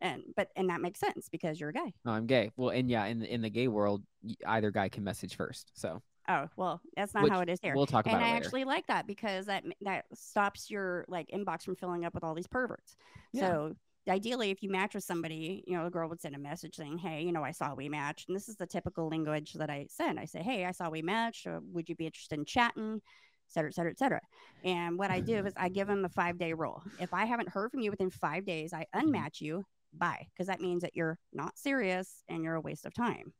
And 0.00 0.22
but 0.36 0.48
and 0.56 0.68
that 0.70 0.80
makes 0.80 1.00
sense 1.00 1.28
because 1.30 1.58
you're 1.60 1.70
a 1.70 1.72
guy. 1.74 1.92
No, 2.04 2.12
I'm 2.12 2.26
gay. 2.26 2.50
Well, 2.56 2.70
and 2.70 2.88
yeah, 2.88 3.06
in 3.06 3.18
the, 3.20 3.32
in 3.32 3.42
the 3.42 3.50
gay 3.50 3.68
world, 3.68 4.02
either 4.46 4.70
guy 4.70 4.88
can 4.88 5.04
message 5.04 5.36
first. 5.36 5.70
So 5.74 6.00
Oh 6.28 6.46
well, 6.56 6.80
that's 6.96 7.14
not 7.14 7.24
Which 7.24 7.32
how 7.32 7.40
it 7.40 7.48
is 7.48 7.58
here. 7.62 7.74
we'll 7.74 7.86
talk 7.86 8.06
and 8.06 8.14
about 8.14 8.26
I 8.26 8.30
it 8.30 8.34
later. 8.34 8.46
actually 8.46 8.64
like 8.64 8.86
that 8.86 9.06
because 9.06 9.46
that 9.46 9.64
that 9.82 10.04
stops 10.14 10.70
your 10.70 11.04
like 11.08 11.28
inbox 11.28 11.62
from 11.64 11.76
filling 11.76 12.04
up 12.04 12.14
with 12.14 12.22
all 12.24 12.34
these 12.34 12.46
perverts. 12.46 12.96
Yeah. 13.32 13.40
So 13.40 13.74
ideally, 14.08 14.50
if 14.50 14.62
you 14.62 14.70
match 14.70 14.94
with 14.94 15.04
somebody, 15.04 15.64
you 15.66 15.76
know, 15.76 15.84
the 15.84 15.90
girl 15.90 16.08
would 16.08 16.20
send 16.20 16.34
a 16.36 16.38
message 16.38 16.76
saying, 16.76 16.98
"Hey, 16.98 17.22
you 17.22 17.32
know, 17.32 17.42
I 17.44 17.50
saw 17.50 17.74
we 17.74 17.88
matched," 17.88 18.28
and 18.28 18.36
this 18.36 18.48
is 18.48 18.56
the 18.56 18.66
typical 18.66 19.08
language 19.08 19.54
that 19.54 19.70
I 19.70 19.86
send. 19.90 20.20
I 20.20 20.24
say, 20.26 20.42
"Hey, 20.42 20.64
I 20.64 20.70
saw 20.72 20.90
we 20.90 21.02
matched. 21.02 21.46
Uh, 21.46 21.60
would 21.72 21.88
you 21.88 21.96
be 21.96 22.06
interested 22.06 22.38
in 22.38 22.44
chatting?" 22.44 23.00
Et 23.48 23.52
cetera, 23.52 23.68
et 23.70 23.74
cetera, 23.74 23.90
et 23.90 23.98
cetera. 23.98 24.20
And 24.64 24.98
what 24.98 25.10
I 25.10 25.20
do 25.20 25.44
is 25.44 25.52
I 25.56 25.68
give 25.68 25.86
them 25.88 26.04
a 26.04 26.08
five 26.08 26.38
day 26.38 26.52
rule. 26.54 26.82
If 26.98 27.12
I 27.12 27.26
haven't 27.26 27.50
heard 27.50 27.70
from 27.70 27.80
you 27.80 27.90
within 27.90 28.10
five 28.10 28.44
days, 28.46 28.72
I 28.72 28.86
Mm-hmm. 28.94 29.26
unmatch 29.26 29.40
you. 29.40 29.64
Bye, 29.92 30.28
because 30.32 30.46
that 30.46 30.60
means 30.60 30.82
that 30.82 30.96
you're 30.96 31.18
not 31.34 31.58
serious 31.58 32.22
and 32.28 32.42
you're 32.42 32.54
a 32.54 32.60
waste 32.62 32.86
of 32.86 32.94
time. 32.94 33.34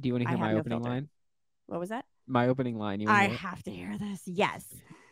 do 0.00 0.08
you 0.08 0.14
want 0.14 0.22
to 0.24 0.28
hear 0.28 0.38
my 0.38 0.54
opening 0.54 0.82
line? 0.82 1.08
What 1.66 1.80
was 1.80 1.88
that? 1.90 2.04
My 2.26 2.48
opening 2.48 2.78
line. 2.78 3.00
You 3.00 3.08
I 3.08 3.24
have 3.24 3.62
to 3.64 3.70
hear 3.70 3.96
this. 3.98 4.22
Yes. 4.26 4.64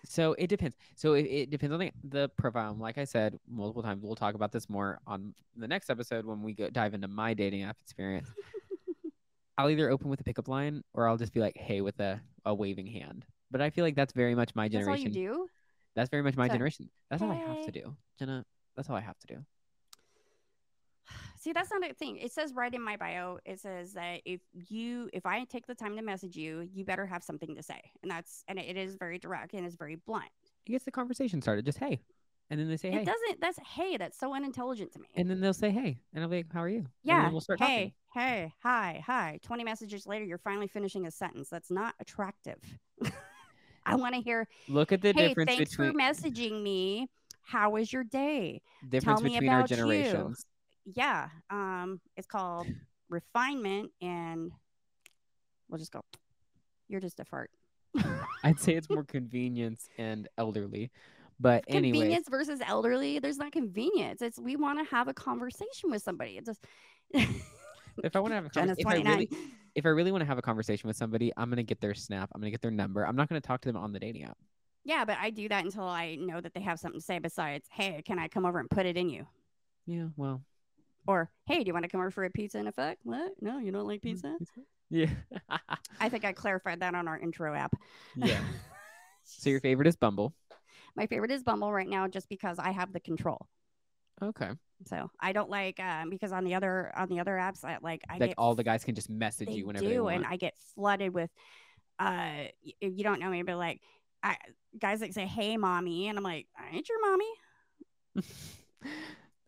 So 0.05 0.35
it 0.39 0.47
depends. 0.47 0.77
So 0.97 1.15
it, 1.15 1.23
it 1.27 1.51
depends 1.51 1.73
on 1.75 1.81
the, 1.81 1.93
the 2.05 2.29
profile. 2.39 2.77
Like 2.79 2.99
I 2.99 3.05
said 3.05 3.39
multiple 3.49 3.83
times, 3.83 4.03
we'll 4.03 4.17
talk 4.17 4.35
about 4.35 4.53
this 4.53 4.69
more 4.69 4.99
on 5.07 5.35
the 5.57 5.69
next 5.69 5.91
episode 5.91 6.25
when 6.25 6.43
we 6.43 6.55
go 6.55 6.71
dive 6.71 6.95
into 6.95 7.09
my 7.09 7.35
dating 7.35 7.65
app 7.65 7.77
experience. 7.81 8.29
I'll 9.59 9.69
either 9.71 9.91
open 9.91 10.09
with 10.09 10.21
a 10.21 10.25
pickup 10.25 10.49
line 10.49 10.83
or 10.95 11.07
I'll 11.07 11.19
just 11.19 11.35
be 11.35 11.41
like, 11.41 11.57
"Hey," 11.57 11.83
with 11.83 12.01
a 12.01 12.21
a 12.47 12.55
waving 12.55 12.87
hand. 12.87 13.27
But 13.51 13.61
I 13.61 13.71
feel 13.71 13.85
like 13.85 13.95
that's 13.95 14.13
very 14.15 14.35
much 14.35 14.55
my 14.55 14.69
generation. 14.69 15.05
That's 15.05 15.17
all 15.17 15.23
you 15.23 15.29
do. 15.29 15.49
That's 15.95 16.09
very 16.09 16.23
much 16.23 16.37
my 16.37 16.47
So, 16.47 16.55
generation. 16.55 16.89
That's 17.11 17.23
all 17.23 17.31
I 17.31 17.35
have 17.35 17.67
to 17.67 17.73
do, 17.73 17.95
Jenna. 18.19 18.45
That's 18.77 18.89
all 18.89 18.97
I 18.97 19.01
have 19.01 19.19
to 19.19 19.27
do. 19.27 19.45
See, 21.41 21.55
that's 21.55 21.71
not 21.71 21.91
a 21.91 21.95
thing. 21.95 22.19
It 22.19 22.33
says 22.33 22.53
right 22.53 22.73
in 22.73 22.83
my 22.83 22.99
bio. 22.99 23.39
It 23.47 23.61
says 23.61 23.95
that 23.95 24.21
if 24.27 24.43
you, 24.53 25.09
if 25.15 25.25
I 25.25 25.45
take 25.45 25.67
the 25.67 25.75
time 25.75 25.97
to 25.97 26.03
message 26.03 26.37
you, 26.37 26.69
you 26.71 26.85
better 26.85 27.07
have 27.07 27.25
something 27.25 27.57
to 27.57 27.63
say, 27.63 27.81
and 28.03 28.11
that's 28.11 28.45
and 28.47 28.59
it 28.59 28.77
is 28.77 28.97
very 28.97 29.19
direct 29.19 29.55
and 29.55 29.65
it's 29.65 29.75
very 29.75 29.97
blunt. 29.97 30.29
It 30.67 30.73
gets 30.73 30.85
the 30.85 30.91
conversation 30.91 31.41
started. 31.41 31.65
Just 31.65 31.79
hey, 31.79 32.03
and 32.51 32.61
then 32.61 32.69
they 32.69 32.77
say 32.77 32.91
hey, 32.91 32.99
It 32.99 33.07
doesn't. 33.07 33.41
That's 33.41 33.59
hey, 33.75 33.97
that's 33.97 34.19
so 34.19 34.35
unintelligent 34.35 34.93
to 34.93 34.99
me. 34.99 35.07
and 35.17 35.31
then 35.31 35.41
they'll 35.41 35.55
say 35.55 35.71
hey, 35.71 36.03
and 36.13 36.23
I'll 36.23 36.29
be 36.29 36.37
like, 36.37 36.53
"How 36.53 36.63
are 36.63 36.69
you?" 36.69 36.81
And 36.81 36.89
yeah. 37.05 37.23
then 37.23 37.33
we'll 37.33 37.41
start 37.41 37.59
hey, 37.59 37.95
hey, 38.13 38.53
hi, 38.63 39.03
hi. 39.07 39.39
Twenty 39.43 39.65
messages 39.65 40.07
later, 40.07 40.27
you're 40.27 40.37
finally 40.37 40.69
finishing 40.69 41.07
a 41.07 41.11
sentence. 41.11 41.49
That's 41.49 41.71
not 41.71 41.95
attractive. 42.01 42.59
I 43.87 43.95
want 43.97 44.15
to 44.15 44.21
hear. 44.21 44.47
Look 44.69 44.93
at 44.93 45.01
the 45.01 45.15
hey, 45.17 45.29
difference 45.29 45.53
thanks 45.53 45.71
between 45.71 45.93
for 45.93 45.99
messaging 45.99 46.63
me. 46.63 47.09
How 47.41 47.71
was 47.71 47.91
your 47.91 48.05
day? 48.05 48.61
difference 48.87 49.23
me 49.23 49.31
between 49.31 49.49
our 49.49 49.61
about 49.61 49.71
you. 49.71 50.35
Yeah. 50.95 51.29
Um, 51.51 52.01
it's 52.17 52.27
called 52.27 52.67
refinement, 53.09 53.91
and 54.01 54.51
we'll 55.69 55.79
just 55.79 55.93
go. 55.93 56.03
You're 56.89 57.01
just 57.01 57.21
a 57.21 57.25
fart. 57.25 57.51
I'd 58.45 58.61
say 58.61 58.75
it's 58.75 58.89
more 58.89 59.05
convenience 59.05 59.89
and 59.99 60.29
elderly, 60.39 60.91
but 61.41 61.65
anyway, 61.69 61.99
convenience 61.99 62.29
versus 62.31 62.61
elderly. 62.65 63.19
There's 63.19 63.39
not 63.39 63.53
convenience. 63.53 64.23
It's 64.23 64.39
we 64.39 64.57
want 64.57 64.79
to 64.79 64.95
have 64.95 65.09
a 65.09 65.15
conversation 65.15 65.91
with 65.91 66.03
somebody. 66.03 66.39
It's 66.39 66.47
just 66.47 66.65
if 68.05 68.15
I 68.15 68.21
want 68.21 68.31
to 68.33 68.37
have 68.37 68.47
a 68.47 68.51
conversation, 68.51 68.87
if 68.97 69.07
really, 69.07 69.31
if 69.75 69.87
I 69.87 69.89
really 69.89 70.13
want 70.13 70.23
to 70.23 70.27
have 70.27 70.39
a 70.39 70.43
conversation 70.43 70.87
with 70.87 70.97
somebody, 70.97 71.33
I'm 71.37 71.51
gonna 71.51 71.63
get 71.63 71.81
their 71.81 71.95
snap. 71.95 72.31
I'm 72.35 72.41
gonna 72.41 72.51
get 72.51 72.63
their 72.63 72.71
number. 72.71 73.07
I'm 73.07 73.17
not 73.17 73.29
gonna 73.29 73.41
talk 73.41 73.61
to 73.63 73.73
them 73.73 73.77
on 73.77 73.93
the 73.93 73.99
dating 73.99 74.25
app. 74.25 74.39
Yeah, 74.85 75.05
but 75.05 75.19
I 75.21 75.31
do 75.31 75.49
that 75.49 75.65
until 75.65 75.85
I 75.85 76.15
know 76.15 76.41
that 76.41 76.55
they 76.55 76.61
have 76.61 76.79
something 76.79 77.01
to 77.01 77.05
say 77.05 77.19
besides, 77.19 77.67
hey, 77.71 78.03
can 78.05 78.19
I 78.19 78.29
come 78.29 78.47
over 78.47 78.59
and 78.59 78.71
put 78.71 78.87
it 78.87 78.97
in 78.97 79.11
you? 79.11 79.27
Yeah, 79.87 80.07
well, 80.17 80.43
Or, 81.07 81.31
hey, 81.47 81.61
do 81.63 81.67
you 81.67 81.73
want 81.73 81.85
to 81.85 81.89
come 81.89 82.01
over 82.01 82.11
for 82.11 82.25
a 82.25 82.31
pizza 82.31 82.59
in 82.59 82.67
effect? 82.67 83.01
What? 83.05 83.33
No, 83.41 83.59
you 83.59 83.73
don't 83.73 83.87
like 83.87 84.03
pizza? 84.03 84.37
Yeah, 84.91 85.07
I 86.01 86.09
think 86.09 86.25
I 86.25 86.33
clarified 86.33 86.81
that 86.81 86.95
on 86.95 87.07
our 87.09 87.19
intro 87.19 87.55
app. 87.55 87.75
yeah. 88.17 88.41
So 89.23 89.49
your 89.49 89.61
favorite 89.61 89.87
is 89.87 89.95
Bumble. 89.95 90.35
My 90.97 91.07
favorite 91.07 91.31
is 91.31 91.45
Bumble 91.45 91.73
right 91.73 91.89
now 91.89 92.09
just 92.09 92.29
because 92.29 92.59
I 92.59 92.73
have 92.73 92.93
the 92.93 92.99
control. 92.99 93.47
Okay, 94.21 94.51
So 94.87 95.09
I 95.21 95.33
don't 95.33 95.49
like 95.49 95.79
um, 95.79 96.11
because 96.11 96.33
on 96.33 96.43
the 96.45 96.55
other 96.55 96.91
on 96.97 97.09
the 97.09 97.21
other 97.21 97.37
apps, 97.37 97.65
I 97.65 97.79
like 97.81 98.03
I 98.11 98.15
like 98.19 98.31
get 98.31 98.39
all 98.39 98.57
the 98.57 98.65
guys 98.65 98.85
can 98.85 98.97
just 98.97 99.09
message 99.09 99.49
you 99.51 99.67
whenever 99.67 99.85
do, 99.85 99.91
they 99.91 100.01
want. 100.01 100.17
and 100.17 100.27
I 100.27 100.37
get 100.37 100.55
flooded 100.75 101.15
with 101.15 101.31
uh 102.01 102.47
if 102.81 102.97
you 102.97 103.05
don't 103.05 103.21
know 103.21 103.31
me, 103.31 103.43
but 103.45 103.57
like 103.57 103.81
I, 104.23 104.37
guys 104.79 105.01
that 105.01 105.15
say, 105.15 105.27
"Hey, 105.27 105.57
mommy," 105.57 106.09
and 106.09 106.19
I'm 106.19 106.25
like, 106.25 106.49
"I 106.59 106.75
ain't 106.75 106.89
your 106.89 107.01
mommy." 107.09 107.31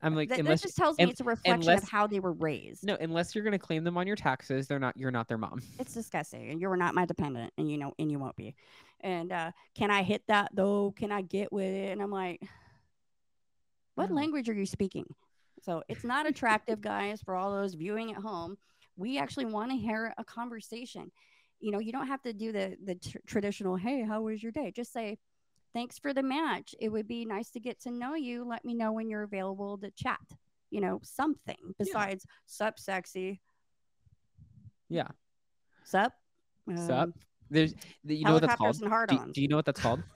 I'm 0.04 0.14
like, 0.16 0.28
That, 0.30 0.44
that 0.44 0.60
just 0.60 0.76
tells 0.76 0.98
me 0.98 1.04
un- 1.04 1.10
it's 1.10 1.20
a 1.20 1.24
reflection 1.24 1.60
unless- 1.68 1.84
of 1.84 1.88
how 1.88 2.06
they 2.06 2.18
were 2.20 2.32
raised. 2.32 2.84
no, 2.84 2.96
unless 3.00 3.34
you're 3.34 3.44
gonna 3.44 3.58
claim 3.58 3.84
them 3.84 3.96
on 3.96 4.06
your 4.06 4.16
taxes, 4.16 4.66
they're 4.66 4.78
not. 4.80 4.96
You're 4.96 5.10
not 5.12 5.28
their 5.28 5.38
mom. 5.38 5.62
It's 5.78 5.94
disgusting. 5.94 6.50
And 6.50 6.60
you 6.60 6.68
were 6.68 6.76
not 6.76 6.94
my 6.94 7.06
dependent, 7.06 7.52
and 7.56 7.70
you 7.70 7.78
know, 7.78 7.92
and 7.98 8.10
you 8.10 8.18
won't 8.18 8.36
be. 8.36 8.54
And 9.00 9.32
uh, 9.32 9.52
can 9.74 9.90
I 9.90 10.02
hit 10.02 10.22
that 10.28 10.50
though? 10.54 10.92
Can 10.96 11.12
I 11.12 11.22
get 11.22 11.52
with 11.52 11.66
it? 11.66 11.92
And 11.92 12.02
I'm 12.02 12.10
like, 12.10 12.42
what 13.94 14.10
No. 14.10 14.16
language 14.16 14.48
are 14.48 14.54
you 14.54 14.66
speaking? 14.66 15.06
So 15.62 15.82
it's 15.88 16.02
not 16.04 16.26
attractive, 16.26 16.80
guys, 16.80 17.22
for 17.22 17.34
all 17.36 17.52
those 17.52 17.74
viewing 17.74 18.10
at 18.10 18.16
home. 18.18 18.56
We 18.96 19.18
actually 19.18 19.44
want 19.46 19.70
to 19.70 19.76
hear 19.76 20.12
a 20.18 20.24
conversation. 20.24 21.12
You 21.60 21.70
know, 21.70 21.78
you 21.78 21.92
don't 21.92 22.08
have 22.08 22.22
to 22.22 22.32
do 22.32 22.50
the 22.52 22.76
the 22.84 22.96
tr- 22.96 23.18
traditional, 23.26 23.76
"Hey, 23.76 24.02
how 24.02 24.22
was 24.22 24.42
your 24.42 24.50
day?" 24.52 24.72
Just 24.74 24.92
say, 24.92 25.18
"Thanks 25.74 25.98
for 25.98 26.12
the 26.12 26.22
match. 26.22 26.74
It 26.80 26.88
would 26.90 27.08
be 27.08 27.24
nice 27.24 27.50
to 27.50 27.60
get 27.60 27.80
to 27.80 27.90
know 27.90 28.14
you. 28.14 28.44
Let 28.44 28.64
me 28.64 28.74
know 28.74 28.92
when 28.92 29.08
you're 29.08 29.22
available 29.22 29.78
to 29.78 29.90
chat." 29.92 30.20
You 30.70 30.80
know, 30.80 31.00
something 31.02 31.74
besides 31.78 32.24
"sup, 32.46 32.78
sexy," 32.78 33.40
Yeah. 34.88 35.08
"sup." 35.84 36.12
Sup? 36.76 36.90
um, 36.90 37.14
There's, 37.50 37.74
th- 38.06 38.18
you 38.18 38.24
know 38.24 38.34
what 38.34 38.42
that's 38.42 38.54
called? 38.54 38.78
Do, 39.08 39.32
do 39.32 39.42
you 39.42 39.48
know 39.48 39.56
what 39.56 39.64
that's 39.64 39.80
called? 39.80 40.02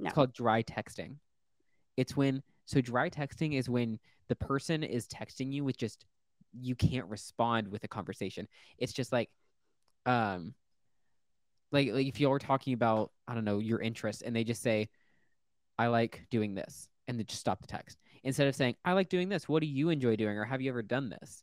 No. 0.00 0.06
It's 0.06 0.14
called 0.14 0.32
dry 0.32 0.62
texting. 0.64 1.18
It's 1.96 2.16
when 2.16 2.42
so 2.64 2.80
dry 2.80 3.08
texting 3.08 3.54
is 3.56 3.68
when 3.68 4.00
the 4.26 4.34
person 4.34 4.82
is 4.82 5.06
texting 5.06 5.52
you 5.52 5.62
with 5.62 5.76
just 5.76 6.04
you 6.52 6.74
can't 6.74 7.06
respond 7.06 7.68
with 7.68 7.84
a 7.84 7.88
conversation. 7.88 8.48
It's 8.76 8.92
just 8.92 9.12
like 9.12 9.30
um 10.04 10.54
like, 11.74 11.92
like 11.92 12.06
if 12.06 12.20
you're 12.20 12.38
talking 12.38 12.72
about 12.72 13.10
I 13.28 13.34
don't 13.34 13.44
know 13.44 13.58
your 13.58 13.80
interests 13.80 14.22
and 14.22 14.34
they 14.34 14.44
just 14.44 14.62
say 14.62 14.88
I 15.78 15.88
like 15.88 16.26
doing 16.30 16.54
this 16.54 16.88
and 17.08 17.18
then 17.18 17.26
just 17.26 17.40
stop 17.40 17.60
the 17.60 17.66
text 17.66 17.98
instead 18.22 18.46
of 18.46 18.54
saying 18.54 18.76
I 18.84 18.92
like 18.92 19.08
doing 19.08 19.28
this. 19.28 19.48
What 19.48 19.60
do 19.60 19.66
you 19.66 19.90
enjoy 19.90 20.16
doing 20.16 20.38
or 20.38 20.44
have 20.44 20.62
you 20.62 20.70
ever 20.70 20.82
done 20.82 21.10
this? 21.10 21.42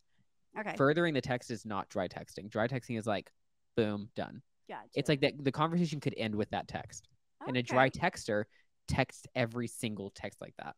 Okay. 0.59 0.73
Furthering 0.75 1.13
the 1.13 1.21
text 1.21 1.51
is 1.51 1.65
not 1.65 1.89
dry 1.89 2.07
texting. 2.07 2.49
Dry 2.49 2.67
texting 2.67 2.97
is 2.97 3.05
like 3.05 3.31
boom 3.77 4.09
done. 4.15 4.41
gotcha. 4.67 4.87
It's 4.95 5.09
like 5.09 5.21
that 5.21 5.43
the 5.43 5.51
conversation 5.51 5.99
could 5.99 6.15
end 6.17 6.35
with 6.35 6.49
that 6.51 6.67
text. 6.67 7.07
And 7.47 7.57
a 7.57 7.63
dry 7.63 7.89
texter 7.89 8.43
texts 8.87 9.25
every 9.35 9.67
single 9.67 10.11
text 10.11 10.41
like 10.41 10.53
that. 10.59 10.75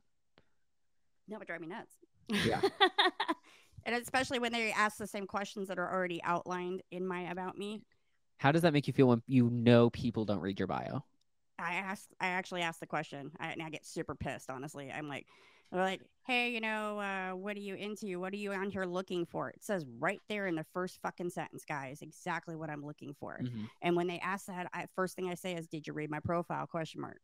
That 1.27 1.39
would 1.39 1.47
drive 1.47 1.61
me 1.61 1.67
nuts. 1.67 1.91
Yeah. 2.29 2.61
and 3.85 3.95
especially 3.95 4.39
when 4.39 4.53
they 4.53 4.71
ask 4.71 4.97
the 4.97 5.07
same 5.07 5.27
questions 5.27 5.67
that 5.67 5.77
are 5.77 5.91
already 5.91 6.21
outlined 6.23 6.81
in 6.91 7.05
my 7.05 7.23
about 7.23 7.57
me. 7.57 7.81
How 8.43 8.51
does 8.51 8.63
that 8.63 8.73
make 8.73 8.87
you 8.87 8.93
feel 8.93 9.07
when 9.07 9.23
you 9.25 9.49
know 9.49 9.89
people 9.89 10.25
don't 10.25 10.41
read 10.41 10.59
your 10.59 10.67
bio? 10.67 11.05
I 11.57 11.75
ask, 11.75 12.09
I 12.19 12.27
actually 12.27 12.61
ask 12.61 12.77
the 12.81 12.85
question, 12.85 13.31
I, 13.39 13.53
and 13.53 13.61
I 13.61 13.69
get 13.69 13.85
super 13.85 14.15
pissed. 14.15 14.49
Honestly, 14.49 14.91
I'm 14.91 15.07
like, 15.07 15.27
they're 15.71 15.81
like, 15.81 16.01
hey, 16.27 16.51
you 16.51 16.59
know, 16.59 16.99
uh, 16.99 17.31
what 17.37 17.55
are 17.55 17.61
you 17.61 17.75
into? 17.75 18.19
What 18.19 18.33
are 18.33 18.35
you 18.35 18.51
on 18.51 18.69
here 18.69 18.83
looking 18.83 19.25
for? 19.25 19.49
It 19.51 19.63
says 19.63 19.85
right 19.97 20.19
there 20.27 20.45
in 20.47 20.55
the 20.55 20.65
first 20.73 20.99
fucking 21.01 21.29
sentence, 21.29 21.63
guys, 21.63 22.01
exactly 22.01 22.57
what 22.57 22.69
I'm 22.69 22.85
looking 22.85 23.15
for. 23.17 23.39
Mhm. 23.41 23.69
And 23.81 23.95
when 23.95 24.07
they 24.07 24.19
ask 24.19 24.47
that, 24.47 24.69
I, 24.73 24.87
first 24.93 25.15
thing 25.15 25.29
I 25.29 25.35
say 25.35 25.53
is, 25.55 25.65
"Did 25.65 25.87
you 25.87 25.93
read 25.93 26.11
my 26.11 26.19
profile?" 26.19 26.67
Question 26.67 26.99
mark. 26.99 27.21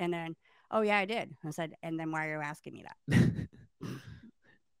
And 0.00 0.12
then, 0.12 0.34
oh 0.72 0.80
yeah, 0.80 0.98
I 0.98 1.04
did. 1.04 1.36
I 1.44 1.50
said, 1.50 1.76
and 1.84 2.00
then 2.00 2.10
why 2.10 2.26
are 2.26 2.36
you 2.38 2.42
asking 2.42 2.72
me 2.72 2.82
that? 2.82 3.48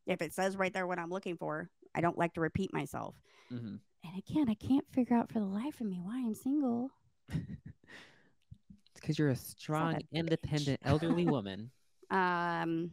If 0.06 0.22
it 0.22 0.32
says 0.32 0.56
right 0.56 0.72
there 0.72 0.88
what 0.88 0.98
I'm 0.98 1.10
looking 1.10 1.36
for, 1.36 1.70
I 1.94 2.00
don't 2.00 2.18
like 2.18 2.34
to 2.34 2.40
repeat 2.40 2.72
myself. 2.72 3.14
Mhm. 3.52 3.78
And 4.04 4.16
again, 4.18 4.48
I 4.48 4.54
can't 4.54 4.86
figure 4.92 5.16
out 5.16 5.30
for 5.30 5.38
the 5.40 5.44
life 5.44 5.80
of 5.80 5.86
me 5.86 6.00
why 6.02 6.16
I'm 6.18 6.34
single. 6.34 6.90
It's 7.30 9.00
because 9.00 9.18
you're 9.18 9.30
a 9.30 9.36
strong, 9.36 9.94
a 9.96 10.00
independent, 10.12 10.80
elderly 10.84 11.26
woman. 11.26 11.70
Um, 12.10 12.90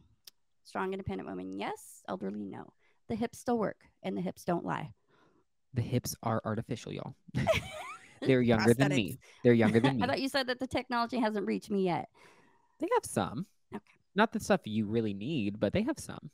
strong, 0.63 0.93
independent 0.93 1.27
woman, 1.27 1.51
yes. 1.51 2.03
Elderly, 2.07 2.45
no. 2.45 2.71
The 3.09 3.15
hips 3.15 3.39
still 3.39 3.57
work, 3.57 3.77
and 4.03 4.15
the 4.15 4.21
hips 4.21 4.43
don't 4.43 4.63
lie. 4.63 4.91
The 5.73 5.81
hips 5.81 6.13
are 6.21 6.39
artificial, 6.45 6.93
y'all. 6.93 7.15
They're 8.21 8.43
younger 8.43 8.75
than 8.75 8.89
me. 8.89 9.17
They're 9.43 9.53
younger 9.53 9.79
than 9.79 9.97
me. 9.97 10.03
I 10.03 10.05
thought 10.05 10.21
you 10.21 10.29
said 10.29 10.45
that 10.47 10.59
the 10.59 10.67
technology 10.67 11.17
hasn't 11.19 11.47
reached 11.47 11.71
me 11.71 11.83
yet. 11.83 12.09
they 12.79 12.87
have 12.93 13.05
some. 13.05 13.47
Okay. 13.73 13.83
Not 14.13 14.33
the 14.33 14.39
stuff 14.39 14.61
you 14.65 14.85
really 14.85 15.15
need, 15.15 15.59
but 15.59 15.73
they 15.73 15.81
have 15.81 15.97
some. 15.97 16.29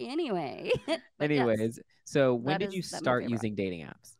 Anyway. 0.00 0.70
but 1.18 1.30
yes. 1.32 1.48
Anyways, 1.56 1.78
so 2.04 2.34
when 2.34 2.58
did 2.58 2.74
you 2.74 2.82
start 2.82 3.24
using 3.24 3.54
dating 3.54 3.82
apps? 3.86 4.16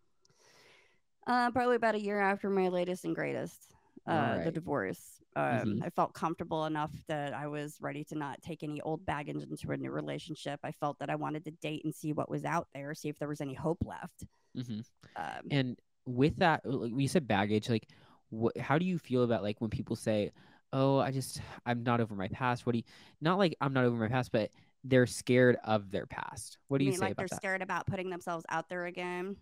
Uh, 1.27 1.51
probably 1.51 1.77
about 1.77 1.95
a 1.95 2.01
year 2.01 2.21
after 2.21 2.51
my 2.51 2.69
latest 2.69 3.05
and 3.05 3.15
greatest, 3.15 3.75
uh, 4.07 4.39
the 4.39 4.51
divorce. 4.51 5.21
Um, 5.37 5.77
Mhm. 5.77 5.81
I 5.81 5.91
felt 5.91 6.13
comfortable 6.15 6.65
enough 6.67 6.93
that 7.09 7.33
I 7.35 7.47
was 7.47 7.77
ready 7.81 8.05
to 8.05 8.17
not 8.17 8.43
take 8.43 8.63
any 8.63 8.81
old 8.81 9.05
baggage 9.07 9.43
into 9.43 9.71
a 9.71 9.77
new 9.77 9.91
relationship. 9.93 10.61
I 10.65 10.73
felt 10.73 10.99
that 10.99 11.11
I 11.11 11.15
wanted 11.17 11.45
to 11.45 11.53
date 11.53 11.85
and 11.85 11.95
see 11.95 12.13
what 12.13 12.31
was 12.31 12.45
out 12.45 12.69
there, 12.75 12.95
see 12.95 13.09
if 13.09 13.19
there 13.19 13.29
was 13.29 13.41
any 13.41 13.55
hope 13.55 13.85
left. 13.85 14.25
hmm 14.55 14.81
Um, 15.17 15.51
And 15.51 15.79
with 16.07 16.37
that, 16.39 16.63
like, 16.65 16.93
you 16.97 17.09
said 17.09 17.29
baggage. 17.29 17.69
Like, 17.69 17.89
wh- 18.33 18.59
how 18.61 18.79
do 18.79 18.85
you 18.87 18.99
feel 18.99 19.23
about 19.25 19.43
like 19.43 19.61
when 19.61 19.71
people 19.71 19.97
say, 19.97 20.33
"Oh, 20.73 20.99
I 20.99 21.11
just 21.13 21.41
I'm 21.67 21.83
not 21.85 22.01
over 22.01 22.15
my 22.15 22.29
past"? 22.29 22.67
What 22.67 22.73
do 22.73 22.79
you? 22.79 22.85
Not 23.21 23.39
like 23.39 23.57
I'm 23.61 23.73
not 23.73 23.85
over 23.85 23.97
my 23.97 24.09
past, 24.09 24.33
but 24.33 24.51
they're 24.85 25.07
scared 25.07 25.57
of 25.65 25.91
their 25.91 26.07
past. 26.07 26.59
What 26.69 26.79
do 26.79 26.85
I 26.85 26.87
you 26.87 26.91
mean, 26.93 27.01
say 27.01 27.07
like 27.07 27.17
they're 27.17 27.27
that? 27.29 27.37
scared 27.37 27.63
about 27.63 27.87
putting 27.87 28.11
themselves 28.11 28.45
out 28.49 28.69
there 28.69 28.87
again. 28.87 29.37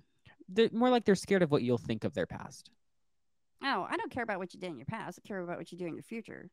They're 0.49 0.71
more 0.73 0.91
like 0.91 1.05
they're 1.05 1.15
scared 1.15 1.43
of 1.43 1.51
what 1.51 1.63
you'll 1.63 1.79
think 1.79 2.05
of 2.05 2.15
their 2.15 2.27
past. 2.27 2.71
Oh, 3.63 3.87
I 3.89 3.97
don't 3.97 4.11
care 4.11 4.23
about 4.23 4.39
what 4.39 4.55
you 4.55 4.61
did 4.61 4.71
in 4.71 4.77
your 4.77 4.87
past. 4.87 5.19
I 5.23 5.27
care 5.27 5.41
about 5.41 5.59
what 5.59 5.71
you 5.73 5.79
do 5.79 5.87
in 5.87 5.95
your 5.95 6.03
future. 6.03 6.49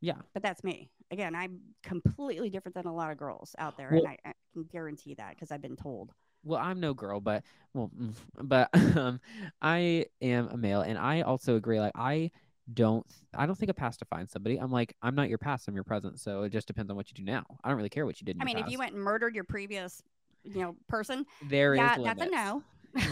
Yeah. 0.00 0.16
But 0.34 0.42
that's 0.42 0.62
me. 0.64 0.90
Again, 1.10 1.34
I'm 1.34 1.60
completely 1.82 2.50
different 2.50 2.74
than 2.74 2.86
a 2.86 2.94
lot 2.94 3.10
of 3.10 3.18
girls 3.18 3.54
out 3.58 3.76
there, 3.76 3.90
Well- 3.92 4.04
and 4.04 4.08
I, 4.24 4.30
I 4.30 4.32
can 4.52 4.64
guarantee 4.64 5.14
that 5.14 5.30
because 5.30 5.50
I've 5.50 5.62
been 5.62 5.76
told. 5.76 6.12
Well, 6.42 6.60
I'm 6.60 6.80
no 6.80 6.94
girl, 6.94 7.20
but 7.20 7.44
well, 7.74 7.90
but 8.42 8.70
um, 8.96 9.20
I 9.60 10.06
am 10.22 10.48
a 10.48 10.56
male, 10.56 10.80
and 10.80 10.98
I 10.98 11.20
also 11.22 11.56
agree. 11.56 11.80
Like, 11.80 11.92
I 11.94 12.30
don't, 12.72 13.06
I 13.34 13.46
don't 13.46 13.56
think 13.56 13.70
a 13.70 13.74
past 13.74 13.98
defines 13.98 14.32
somebody. 14.32 14.58
I'm 14.58 14.70
like, 14.70 14.94
I'm 15.02 15.14
not 15.14 15.28
your 15.28 15.38
past, 15.38 15.68
I'm 15.68 15.74
your 15.74 15.84
present. 15.84 16.20
So 16.20 16.42
it 16.42 16.50
just 16.50 16.66
depends 16.66 16.90
on 16.90 16.96
what 16.96 17.10
you 17.10 17.14
do 17.14 17.22
now. 17.22 17.44
I 17.62 17.68
don't 17.68 17.76
really 17.76 17.88
care 17.88 18.06
what 18.06 18.20
you 18.20 18.24
did. 18.24 18.36
In 18.36 18.42
I 18.42 18.44
mean, 18.44 18.58
if 18.58 18.68
you 18.68 18.78
went 18.78 18.94
and 18.94 19.02
murdered 19.02 19.34
your 19.34 19.44
previous 19.44 20.02
you 20.44 20.60
know 20.60 20.76
person. 20.88 21.26
There 21.48 21.74
is 21.74 21.78
yeah, 21.78 21.96
limits. 21.96 22.18
that's 22.18 22.30
a 22.30 22.34
no. 22.34 22.62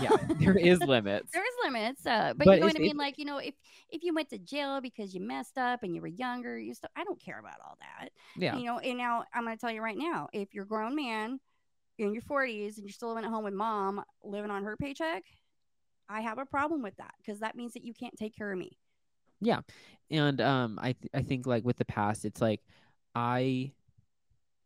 yeah, 0.02 0.34
there 0.40 0.56
is 0.58 0.80
limits. 0.80 1.30
There 1.32 1.42
is 1.42 1.54
limits, 1.64 2.06
uh, 2.06 2.32
but, 2.36 2.46
But 2.46 2.54
you 2.54 2.60
know 2.60 2.66
what 2.66 2.76
I 2.76 2.80
mean. 2.80 2.96
Like 2.96 3.18
you 3.18 3.24
know, 3.24 3.38
if 3.38 3.54
if 3.90 4.02
you 4.02 4.14
went 4.14 4.30
to 4.30 4.38
jail 4.38 4.80
because 4.80 5.14
you 5.14 5.20
messed 5.20 5.58
up 5.58 5.82
and 5.82 5.94
you 5.94 6.00
were 6.00 6.08
younger, 6.08 6.58
you 6.58 6.74
still 6.74 6.90
I 6.96 7.04
don't 7.04 7.20
care 7.20 7.38
about 7.38 7.60
all 7.64 7.76
that. 7.80 8.10
Yeah. 8.36 8.56
You 8.56 8.64
know, 8.64 8.78
and 8.78 8.98
now 8.98 9.24
I'm 9.34 9.44
going 9.44 9.56
to 9.56 9.60
tell 9.60 9.70
you 9.70 9.82
right 9.82 9.96
now, 9.96 10.28
if 10.32 10.54
you're 10.54 10.64
a 10.64 10.68
grown 10.68 10.96
man 10.96 11.38
you're 11.98 12.08
in 12.08 12.14
your 12.14 12.22
40s 12.22 12.76
and 12.76 12.86
you're 12.86 12.92
still 12.92 13.08
living 13.08 13.24
at 13.24 13.30
home 13.30 13.44
with 13.44 13.54
mom, 13.54 14.02
living 14.22 14.50
on 14.50 14.62
her 14.62 14.76
paycheck, 14.76 15.24
I 16.08 16.20
have 16.20 16.38
a 16.38 16.46
problem 16.46 16.82
with 16.82 16.96
that 16.96 17.12
because 17.18 17.40
that 17.40 17.56
means 17.56 17.74
that 17.74 17.84
you 17.84 17.92
can't 17.92 18.16
take 18.16 18.36
care 18.36 18.52
of 18.52 18.58
me. 18.58 18.78
And 20.10 20.40
um 20.40 20.78
i 20.82 20.92
th- 20.92 21.10
i 21.14 21.22
think 21.22 21.46
like 21.46 21.64
with 21.64 21.76
the 21.76 21.84
past 21.84 22.24
it's 22.24 22.40
like 22.40 22.60
i 23.14 23.70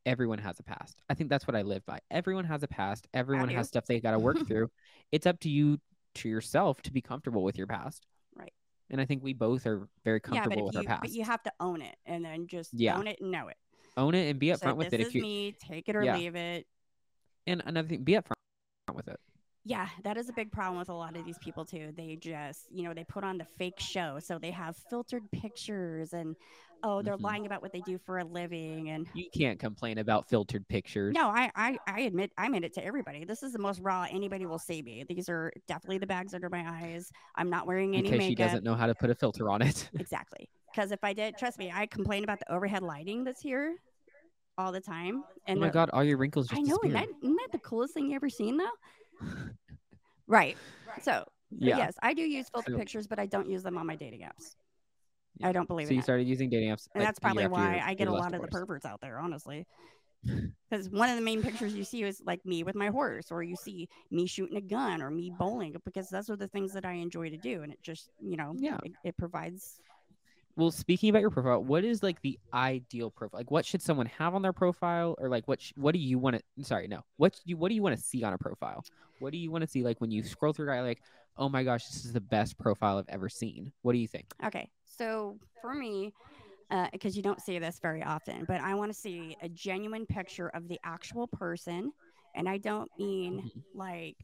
everyone 0.07 0.38
has 0.38 0.59
a 0.59 0.62
past 0.62 1.00
i 1.09 1.14
think 1.14 1.31
that's 1.31 1.47
what 1.47 1.55
i 1.57 1.62
live 1.62 1.85
by 1.87 1.99
everyone 2.11 2.45
has 2.45 2.62
a 2.62 2.69
past 2.69 3.07
everyone 3.14 3.49
has 3.49 3.69
stuff 3.69 3.85
they 3.87 4.00
got 4.00 4.12
to 4.12 4.19
work 4.19 4.37
through 4.47 4.71
it's 5.12 5.26
up 5.26 5.38
to 5.41 5.49
you 5.49 5.79
to 6.14 6.29
yourself 6.29 6.81
to 6.83 6.93
be 6.93 7.00
comfortable 7.00 7.43
with 7.45 7.57
your 7.57 7.67
past 7.67 8.07
Right. 8.37 8.52
and 8.91 9.00
i 9.00 9.05
think 9.05 9.23
we 9.23 9.33
both 9.33 9.67
are 9.67 9.88
very 10.05 10.21
comfortable 10.21 10.59
if 10.59 10.64
with 10.67 10.75
you, 10.75 10.81
our 10.81 10.85
past 10.87 11.00
but 11.02 11.11
you 11.11 11.25
have 11.25 11.43
to 11.45 11.52
own 11.61 11.83
it 11.83 11.97
and 12.07 12.25
then 12.25 12.47
just 12.47 12.71
Yeah. 12.75 12.97
own 12.99 13.07
it 13.07 13.19
and 13.21 13.31
know 13.31 13.49
it. 13.49 13.57
own 13.97 14.14
it 14.14 14.29
and 14.31 14.38
be 14.38 14.52
So 14.55 14.57
upfront 14.67 14.76
with 14.76 14.91
this 14.91 15.00
it 15.00 15.07
if 15.09 15.14
you 15.14 15.23
me, 15.23 15.55
take 15.59 15.88
it 15.88 15.97
or 15.97 16.02
Yeah. 16.05 16.17
leave 16.17 16.35
it. 16.37 16.67
and 17.47 17.62
another 17.67 17.88
thing 17.88 18.02
be 18.05 18.12
upfront 18.14 18.95
with 18.95 19.09
it 19.09 19.21
Yeah, 19.64 19.88
that 20.02 20.16
is 20.16 20.28
a 20.28 20.33
big 20.33 20.50
problem 20.50 20.78
with 20.78 20.88
a 20.88 20.95
lot 20.95 21.16
of 21.16 21.25
these 21.25 21.38
people 21.38 21.64
too. 21.64 21.92
They 21.97 22.16
just, 22.16 22.62
you 22.73 22.83
know, 22.83 22.95
they 22.95 23.04
put 23.04 23.23
on 23.23 23.38
the 23.38 23.47
fake 23.59 23.78
show. 23.78 24.19
So 24.19 24.38
they 24.38 24.50
have 24.50 24.76
filtered 24.90 25.23
pictures 25.31 26.12
and 26.12 26.35
oh, 26.83 27.00
they're 27.00 27.16
Mhm. 27.16 27.23
lying 27.23 27.47
about 27.47 27.62
what 27.62 27.73
they 27.73 27.81
do 27.81 27.97
for 27.99 28.19
a 28.19 28.25
living 28.25 28.90
and 28.90 29.07
you 29.14 29.26
can't 29.33 29.61
complain 29.61 29.99
about 29.99 30.28
filtered 30.28 30.66
pictures 30.66 31.14
no, 31.14 31.28
I, 31.28 31.49
I 31.54 31.78
I 31.87 32.00
admit 32.00 32.33
I 32.37 32.47
admit 32.47 32.64
it 32.64 32.75
to 32.75 32.85
everybody. 32.85 33.25
This 33.25 33.45
is 33.45 33.52
the 33.52 33.61
most 33.61 33.78
raw 33.81 34.04
anybody 34.11 34.47
will 34.47 34.59
see 34.59 34.83
me. 34.83 35.04
These 35.09 35.28
are 35.28 35.52
definitely 35.69 35.99
the 35.99 36.09
bags 36.09 36.35
under 36.35 36.50
my 36.50 36.64
eyes. 36.66 37.09
I'm 37.37 37.49
not 37.49 37.69
wearing 37.69 37.95
any 37.95 38.11
because 38.11 38.25
she 38.25 38.35
doesn't 38.35 38.64
know 38.64 38.75
how 38.75 38.88
to 38.88 38.97
put 38.97 39.11
a 39.11 39.14
filter 39.14 39.49
on 39.49 39.62
it 39.62 39.88
Exactly. 40.00 40.49
Because 40.73 40.90
if 40.90 41.04
I 41.04 41.12
did, 41.12 41.37
trust 41.38 41.59
me, 41.59 41.71
I 41.73 41.87
complain 41.87 42.25
about 42.25 42.40
the 42.40 42.52
overhead 42.52 42.83
lighting 42.83 43.23
that's 43.23 43.40
here 43.42 43.76
all 44.59 44.73
the 44.73 44.81
time. 44.81 45.23
oh 45.25 45.31
And 45.47 45.61
my 45.61 45.69
the- 45.69 45.73
god 45.73 45.90
all 45.92 46.02
your 46.02 46.16
wrinkles 46.19 46.49
just 46.49 46.59
I 46.59 46.62
know, 46.62 46.78
isn't 46.83 46.95
that, 46.95 47.07
isn't 47.23 47.37
that 47.37 47.49
the 47.52 47.59
coolest 47.61 47.95
thing 47.95 48.09
you 48.11 48.16
ever 48.16 48.28
seen 48.28 48.57
though? 48.57 48.66
right. 50.26 50.57
So 51.02 51.25
yeah 51.50 51.76
yes, 51.79 51.95
I 52.02 52.14
do 52.14 52.23
use 52.23 52.49
filter 52.49 52.73
So- 52.73 52.79
pictures, 52.79 53.07
but 53.07 53.19
I 53.19 53.26
don't 53.26 53.49
use 53.49 53.62
them 53.62 53.76
on 53.79 53.87
my 53.87 53.97
dating 53.97 54.21
apps. 54.23 54.57
Yeah. 55.38 55.49
I 55.49 55.52
don't 55.52 55.67
believe 55.69 55.88
so 55.88 55.95
you 55.95 56.00
that. 56.00 56.05
started 56.05 56.29
using 56.29 56.50
dating 56.50 56.71
apps 56.71 56.88
and 56.95 57.00
like, 57.02 57.09
that's 57.09 57.19
probably 57.19 57.47
why 57.47 57.76
your- 57.76 57.85
I 57.85 57.95
get 57.95 58.09
a 58.09 58.12
lot 58.12 58.35
of 58.35 58.43
the 58.43 58.49
perverts 58.49 58.85
out 58.87 59.00
there, 59.00 59.19
honestly. 59.19 59.67
Because 60.71 60.88
one 60.88 61.11
of 61.11 61.17
the 61.17 61.23
main 61.23 61.43
pictures 61.43 61.75
you 61.75 61.83
see 61.85 62.05
is 62.05 62.23
like 62.25 62.47
me 62.47 62.62
with 62.62 62.76
my 62.76 62.87
horse, 62.88 63.31
or 63.33 63.43
you 63.43 63.57
see 63.57 63.88
me 64.11 64.26
shooting 64.26 64.57
a 64.57 64.61
gun, 64.61 65.02
or 65.02 65.11
me 65.11 65.33
bowling, 65.37 65.75
because 65.85 66.09
those 66.09 66.31
are 66.31 66.37
the 66.37 66.47
things 66.49 66.73
that 66.75 66.85
I 66.87 66.93
enjoy 66.93 67.29
to 67.29 67.37
do, 67.37 67.62
and 67.62 67.73
it 67.73 67.83
just, 67.83 68.09
you 68.23 68.37
know, 68.37 68.55
Yeah. 68.57 68.79
it, 68.85 68.93
it 69.05 69.17
provides. 69.19 69.81
Well 70.56 70.71
speaking 70.71 71.11
about 71.11 71.21
your 71.23 71.30
profile 71.30 71.62
what 71.62 71.85
is 71.85 72.02
like 72.02 72.21
the 72.23 72.38
ideal 72.52 73.11
profile 73.11 73.38
like 73.40 73.50
what 73.50 73.64
should 73.64 73.82
someone 73.82 74.06
have 74.06 74.35
on 74.35 74.42
their 74.42 74.52
profile? 74.52 75.14
Or 75.18 75.28
like 75.28 75.47
what 75.49 75.61
sh- 75.61 75.73
what 75.76 75.92
do 75.92 75.99
you 75.99 76.18
want 76.18 76.37
to 76.37 76.64
sorry 76.64 76.88
no 76.88 77.00
what 77.16 77.32
do 77.35 77.40
you 77.47 77.56
what 77.56 77.68
do 77.68 77.75
you 77.75 77.82
want 77.82 77.97
to 77.97 78.02
see 78.02 78.23
on 78.23 78.32
a 78.32 78.38
profile? 78.38 78.85
What 79.18 79.32
do 79.32 79.38
you 79.38 79.50
want 79.50 79.62
to 79.62 79.68
see 79.68 79.82
like 79.82 80.00
when 80.00 80.11
you 80.11 80.23
scroll 80.23 80.52
through 80.52 80.71
a 80.71 80.75
guy 80.75 80.82
like 80.82 81.02
oh 81.38 81.49
my 81.49 81.64
gosh 81.64 81.87
this 81.87 82.04
is 82.04 82.12
the 82.12 82.21
best 82.21 82.59
profile 82.59 82.99
i've 82.99 83.09
ever 83.09 83.28
seen. 83.28 83.73
What 83.82 83.92
do 83.92 83.99
you 83.99 84.09
think? 84.09 84.26
Okay, 84.44 84.68
so 84.85 85.38
for 85.61 85.75
me, 85.75 86.12
because 86.92 87.16
you 87.16 87.23
don't 87.23 87.40
see 87.40 87.59
this 87.59 87.78
very 87.80 88.02
often, 88.02 88.44
but 88.47 88.61
I 88.61 88.75
want 88.75 88.92
to 88.92 88.99
see 88.99 89.37
a 89.42 89.49
genuine 89.49 90.06
picture 90.06 90.49
of 90.49 90.68
the 90.68 90.78
actual 90.85 91.26
person, 91.26 91.92
and 92.35 92.49
I 92.49 92.59
don't 92.59 92.90
mean 92.99 93.38
Mhm. 93.40 93.62
like, 93.75 94.16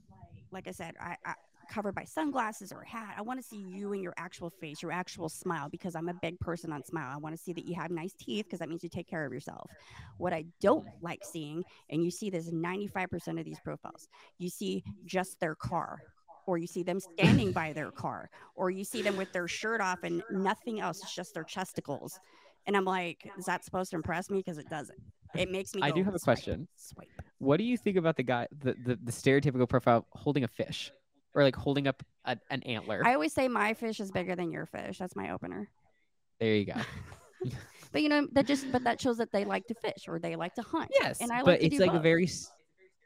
like 0.51 0.67
I 0.67 0.73
said, 0.73 0.95
I, 1.01 1.17
I 1.25 1.35
covered 1.69 1.95
by 1.95 2.05
sunglasses 2.05 2.73
or 2.73 2.81
a 2.81 2.89
hat. 2.89 3.15
I 3.17 3.23
want 3.23 3.41
to 3.41 3.47
see 3.47 3.59
you 3.59 3.93
and 3.93 4.03
your 4.03 4.15
actual 4.17 4.51
face, 4.51 4.83
your 4.83 4.93
actual 4.93 5.29
smile, 5.29 5.69
because 5.69 5.95
I'm 5.95 6.09
a 6.09 6.15
big 6.15 6.39
person 6.41 6.73
on 6.73 6.85
smile. 6.85 7.11
I 7.13 7.19
want 7.19 7.37
to 7.37 7.43
see 7.43 7.53
that 7.53 7.67
you 7.67 7.75
have 7.75 7.91
nice 7.91 8.15
teeth, 8.15 8.47
because 8.47 8.59
that 8.61 8.69
means 8.69 8.83
you 8.83 8.89
take 8.89 9.09
care 9.09 9.25
of 9.25 9.33
yourself. 9.33 9.71
What 10.17 10.33
I 10.33 10.45
don't 10.61 10.87
like 11.01 11.25
seeing, 11.25 11.65
and 11.91 12.03
you 12.03 12.11
see 12.11 12.31
this 12.31 12.51
95% 12.51 13.39
of 13.39 13.45
these 13.45 13.61
profiles, 13.61 14.09
you 14.39 14.49
see 14.49 14.83
just 15.05 15.39
their 15.41 15.55
car. 15.55 15.99
Or 16.47 16.57
you 16.57 16.67
see 16.67 16.83
them 16.83 16.99
standing 16.99 17.53
by 17.53 17.75
their 17.75 17.91
car, 17.91 18.31
or 18.55 18.71
you 18.71 18.83
see 18.83 19.03
them 19.03 19.19
with 19.19 19.31
their 19.35 19.47
shirt 19.47 19.83
off 19.83 19.99
and 20.03 20.23
nothing 20.31 20.81
else. 20.81 21.03
It's 21.03 21.15
just 21.15 21.35
their 21.35 21.45
chesticles. 21.45 22.19
And 22.67 22.75
I'm 22.75 22.87
like, 22.87 23.31
is 23.39 23.45
that 23.45 23.67
supposed 23.67 23.91
to 23.91 23.97
impress 23.97 24.31
me? 24.31 24.39
Because 24.39 24.57
it 24.57 24.67
doesn't. 24.71 24.99
It 25.35 25.51
makes 25.51 25.75
me. 25.75 25.83
I 25.83 25.91
do 25.91 26.03
have 26.05 26.15
a 26.15 26.19
"Swipe, 26.19 26.37
question. 26.39 26.67
Swipe. 26.77 27.09
what 27.37 27.59
do 27.59 27.65
you 27.65 27.77
think 27.77 27.99
about 27.99 28.17
the 28.17 28.23
guy 28.23 28.47
the 28.61 28.75
the, 28.85 28.99
the 29.03 29.13
stereotypical 29.13 29.69
profile 29.69 30.07
holding 30.13 30.45
a 30.45 30.49
fish 30.49 30.91
or 31.39 31.45
like 31.45 31.57
holding 31.57 31.87
up 31.87 32.03
a, 32.25 32.37
an 32.51 32.63
antler 32.65 33.03
I 33.05 33.15
always 33.15 33.33
say 33.33 33.49
my 33.49 33.75
fish 33.75 34.01
is 34.01 34.11
bigger 34.11 34.35
than 34.35 34.51
your 34.51 34.67
fish. 34.67 34.99
That's 34.99 35.15
my 35.15 35.31
opener. 35.31 35.69
there 36.41 36.55
you 36.55 36.65
go 36.67 36.75
But 37.93 38.03
you 38.03 38.11
know 38.11 38.27
that 38.33 38.47
just 38.47 38.71
but 38.71 38.85
that 38.85 39.01
shows 39.01 39.17
that 39.17 39.33
they 39.33 39.45
like 39.45 39.67
to 39.69 39.75
fish 39.75 40.09
or 40.09 40.19
they 40.19 40.37
like 40.37 40.55
to 40.55 40.63
hunt. 40.63 40.91
yes 41.01 41.21
and 41.21 41.31
I 41.33 41.37
like 41.37 41.45
but 41.45 41.63
it's 41.63 41.79
like 41.79 41.95
a 41.95 42.01
very 42.01 42.29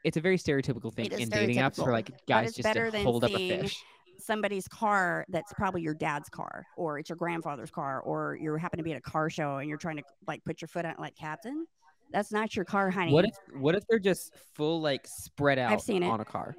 it's 0.02 0.16
a 0.16 0.20
very 0.20 0.38
stereotypical 0.38 0.92
thing 0.92 1.12
in 1.12 1.28
dating 1.28 1.58
apps 1.58 1.76
for 1.76 1.92
like 1.92 2.10
guys 2.26 2.54
just 2.54 2.72
to 2.72 3.02
hold 3.02 3.24
up 3.24 3.30
a 3.30 3.60
fish 3.60 3.76
Somebody's 4.18 4.68
car 4.68 5.24
that's 5.30 5.52
probably 5.54 5.82
your 5.82 5.94
dad's 5.94 6.28
car, 6.28 6.64
or 6.76 6.98
it's 7.00 7.08
your 7.08 7.16
grandfather's 7.16 7.72
car, 7.72 8.00
or 8.02 8.38
you 8.40 8.54
happen 8.54 8.76
to 8.76 8.84
be 8.84 8.92
at 8.92 8.98
a 8.98 9.00
car 9.00 9.28
show 9.28 9.56
and 9.56 9.68
you're 9.68 9.78
trying 9.78 9.96
to 9.96 10.04
like 10.28 10.44
put 10.44 10.60
your 10.62 10.68
foot 10.68 10.84
out 10.84 11.00
like 11.00 11.16
captain. 11.16 11.66
That's 12.12 12.30
not 12.30 12.54
your 12.54 12.64
car, 12.64 12.90
honey. 12.90 13.12
What 13.12 13.24
if 13.24 13.34
what 13.58 13.74
if 13.74 13.84
they're 13.88 13.98
just 13.98 14.32
full 14.54 14.80
like 14.80 15.06
spread 15.06 15.58
out 15.58 15.72
I've 15.72 15.80
seen 15.80 16.04
it. 16.04 16.08
on 16.08 16.20
a 16.20 16.24
car? 16.24 16.54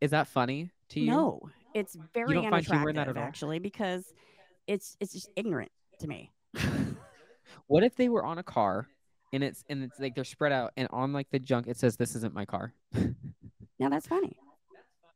Is 0.00 0.10
that 0.12 0.28
funny 0.28 0.70
to 0.90 1.00
you? 1.00 1.06
No, 1.10 1.40
it's 1.74 1.96
very 2.14 2.34
don't 2.34 2.50
find 2.50 2.64
humor 2.64 2.90
in 2.90 2.96
that 2.96 3.08
unattractive 3.08 3.16
at 3.16 3.20
all? 3.20 3.28
actually 3.28 3.58
because 3.58 4.12
it's 4.66 4.96
it's 5.00 5.12
just 5.12 5.30
ignorant 5.36 5.70
to 6.00 6.08
me. 6.08 6.30
What 7.66 7.84
if 7.84 7.96
they 7.96 8.08
were 8.08 8.24
on 8.24 8.38
a 8.38 8.42
car 8.42 8.88
and 9.32 9.44
it's 9.44 9.64
and 9.68 9.84
it's 9.84 9.98
like 10.00 10.14
they're 10.14 10.24
spread 10.24 10.52
out 10.52 10.72
and 10.76 10.88
on 10.90 11.12
like 11.12 11.28
the 11.30 11.38
junk 11.38 11.66
it 11.66 11.76
says 11.76 11.96
this 11.96 12.14
isn't 12.16 12.34
my 12.34 12.44
car. 12.44 12.72
now 13.78 13.88
that's 13.88 14.06
funny. 14.06 14.36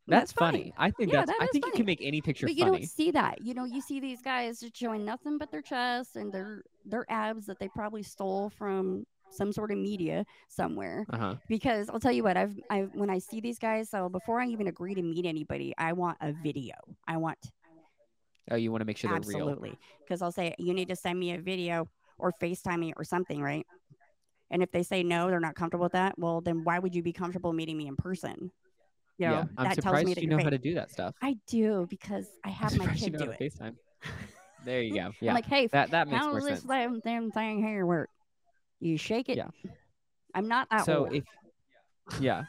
That's, 0.08 0.32
funny. 0.32 0.74
I 0.76 0.90
think 0.90 1.12
Yeah, 1.12 1.20
that's 1.20 1.30
that 1.30 1.40
I 1.40 1.46
think 1.46 1.64
you 1.64 1.72
can 1.72 1.86
make 1.86 2.00
any 2.02 2.20
picture 2.20 2.46
But 2.46 2.56
you 2.56 2.64
funny. 2.64 2.78
don't 2.80 2.88
see 2.88 3.12
that. 3.12 3.40
You 3.40 3.54
know, 3.54 3.64
you 3.64 3.80
see 3.80 4.00
these 4.00 4.20
guys 4.20 4.58
just 4.58 4.76
showing 4.76 5.04
nothing 5.04 5.38
but 5.38 5.52
their 5.52 5.62
chest 5.62 6.16
and 6.16 6.32
their 6.32 6.62
their 6.84 7.06
abs 7.08 7.46
that 7.46 7.60
they 7.60 7.68
probably 7.68 8.02
stole 8.02 8.50
from 8.50 9.06
some 9.32 9.52
sort 9.52 9.70
of 9.70 9.78
media 9.78 10.24
somewhere. 10.48 11.06
Uh-huh. 11.12 11.34
Because 11.48 11.88
I'll 11.88 12.00
tell 12.00 12.12
you 12.12 12.22
what, 12.22 12.36
I've 12.36 12.58
I 12.70 12.80
when 12.92 13.10
I 13.10 13.18
see 13.18 13.40
these 13.40 13.58
guys, 13.58 13.90
so 13.90 14.08
before 14.08 14.40
I 14.40 14.46
even 14.46 14.68
agree 14.68 14.94
to 14.94 15.02
meet 15.02 15.26
anybody, 15.26 15.74
I 15.78 15.92
want 15.92 16.18
a 16.20 16.32
video. 16.32 16.74
I 17.06 17.16
want 17.16 17.38
Oh, 18.50 18.56
you 18.56 18.72
want 18.72 18.80
to 18.80 18.84
make 18.84 18.98
sure 18.98 19.08
they're 19.08 19.20
real. 19.20 19.48
absolutely 19.48 19.78
because 20.00 20.20
I'll 20.20 20.32
say 20.32 20.54
you 20.58 20.74
need 20.74 20.88
to 20.88 20.96
send 20.96 21.18
me 21.18 21.32
a 21.32 21.38
video 21.38 21.88
or 22.18 22.32
FaceTime 22.40 22.80
me 22.80 22.92
or 22.96 23.04
something, 23.04 23.40
right? 23.40 23.64
And 24.50 24.62
if 24.62 24.70
they 24.70 24.82
say 24.82 25.02
no, 25.02 25.28
they're 25.28 25.40
not 25.40 25.54
comfortable 25.54 25.84
with 25.84 25.92
that. 25.92 26.18
Well, 26.18 26.40
then 26.40 26.64
why 26.64 26.78
would 26.78 26.94
you 26.94 27.02
be 27.02 27.12
comfortable 27.12 27.52
meeting 27.52 27.78
me 27.78 27.86
in 27.86 27.96
person? 27.96 28.50
You 29.18 29.28
know, 29.28 29.32
yeah, 29.32 29.44
I'm 29.56 29.68
that 29.68 29.80
tells 29.80 30.04
me 30.04 30.14
that 30.14 30.22
you 30.22 30.28
know 30.28 30.38
how 30.38 30.50
to 30.50 30.58
do 30.58 30.74
that 30.74 30.90
stuff. 30.90 31.14
I 31.22 31.36
do 31.46 31.86
because 31.88 32.26
I 32.44 32.48
have 32.48 32.76
my 32.76 32.84
surprised 32.84 33.00
you 33.02 33.10
kid 33.10 33.20
know 33.20 33.26
do 33.26 33.30
it. 33.32 33.40
FaceTime. 33.40 33.76
There 34.64 34.80
you 34.80 34.94
go. 34.94 35.10
Yeah. 35.20 35.30
I'm 35.30 35.34
like, 35.34 35.46
hey, 35.46 35.66
that 35.68 35.90
that 35.90 36.08
makes 36.08 36.18
how 36.24 36.32
does 36.32 36.44
this 36.44 36.62
damn 37.02 37.30
thing 37.32 37.64
here 37.64 37.84
work? 37.84 38.10
You 38.82 38.98
shake 38.98 39.28
it. 39.28 39.36
Yeah. 39.36 39.48
I'm 40.34 40.48
not 40.48 40.68
that 40.70 40.84
So 40.84 41.04
old. 41.04 41.14
if 41.14 41.24
yeah, 42.20 42.42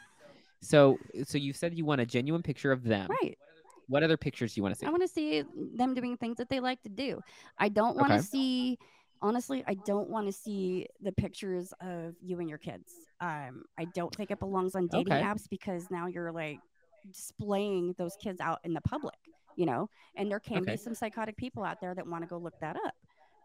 so 0.60 0.98
so 1.24 1.38
you 1.38 1.52
said 1.52 1.74
you 1.74 1.84
want 1.84 2.00
a 2.00 2.06
genuine 2.06 2.42
picture 2.42 2.72
of 2.72 2.82
them. 2.82 3.08
right. 3.08 3.38
What 3.86 4.02
other 4.02 4.16
pictures 4.16 4.54
do 4.54 4.58
you 4.58 4.62
want 4.62 4.74
to 4.74 4.78
see? 4.80 4.86
I 4.86 4.90
want 4.90 5.02
to 5.02 5.08
see 5.08 5.44
them 5.76 5.94
doing 5.94 6.16
things 6.16 6.38
that 6.38 6.48
they 6.48 6.58
like 6.58 6.82
to 6.82 6.88
do. 6.88 7.20
I 7.58 7.68
don't 7.68 7.96
want 7.96 8.08
to 8.12 8.14
Okay. 8.18 8.22
see, 8.22 8.78
honestly, 9.20 9.62
I 9.68 9.74
don't 9.86 10.08
want 10.08 10.26
to 10.26 10.32
see 10.32 10.86
the 11.02 11.12
pictures 11.12 11.72
of 11.82 12.14
you 12.22 12.40
and 12.40 12.48
your 12.48 12.58
kids. 12.58 12.92
Um, 13.20 13.64
I 13.78 13.84
don't 13.94 14.12
think 14.16 14.30
it 14.30 14.40
belongs 14.40 14.74
on 14.74 14.86
dating 14.88 15.12
Okay. 15.12 15.22
apps 15.22 15.48
because 15.50 15.86
now 15.90 16.06
you're 16.06 16.32
like 16.32 16.58
displaying 17.06 17.94
those 17.98 18.16
kids 18.16 18.40
out 18.40 18.58
in 18.64 18.72
the 18.72 18.80
public, 18.80 19.18
you 19.56 19.66
know, 19.66 19.88
and 20.16 20.30
there 20.30 20.40
can 20.40 20.62
Okay. 20.62 20.72
be 20.72 20.76
some 20.78 20.94
psychotic 20.94 21.36
people 21.36 21.62
out 21.62 21.80
there 21.80 21.94
that 21.94 22.06
want 22.06 22.24
to 22.24 22.28
go 22.28 22.38
look 22.38 22.58
that 22.60 22.76
up 22.76 22.94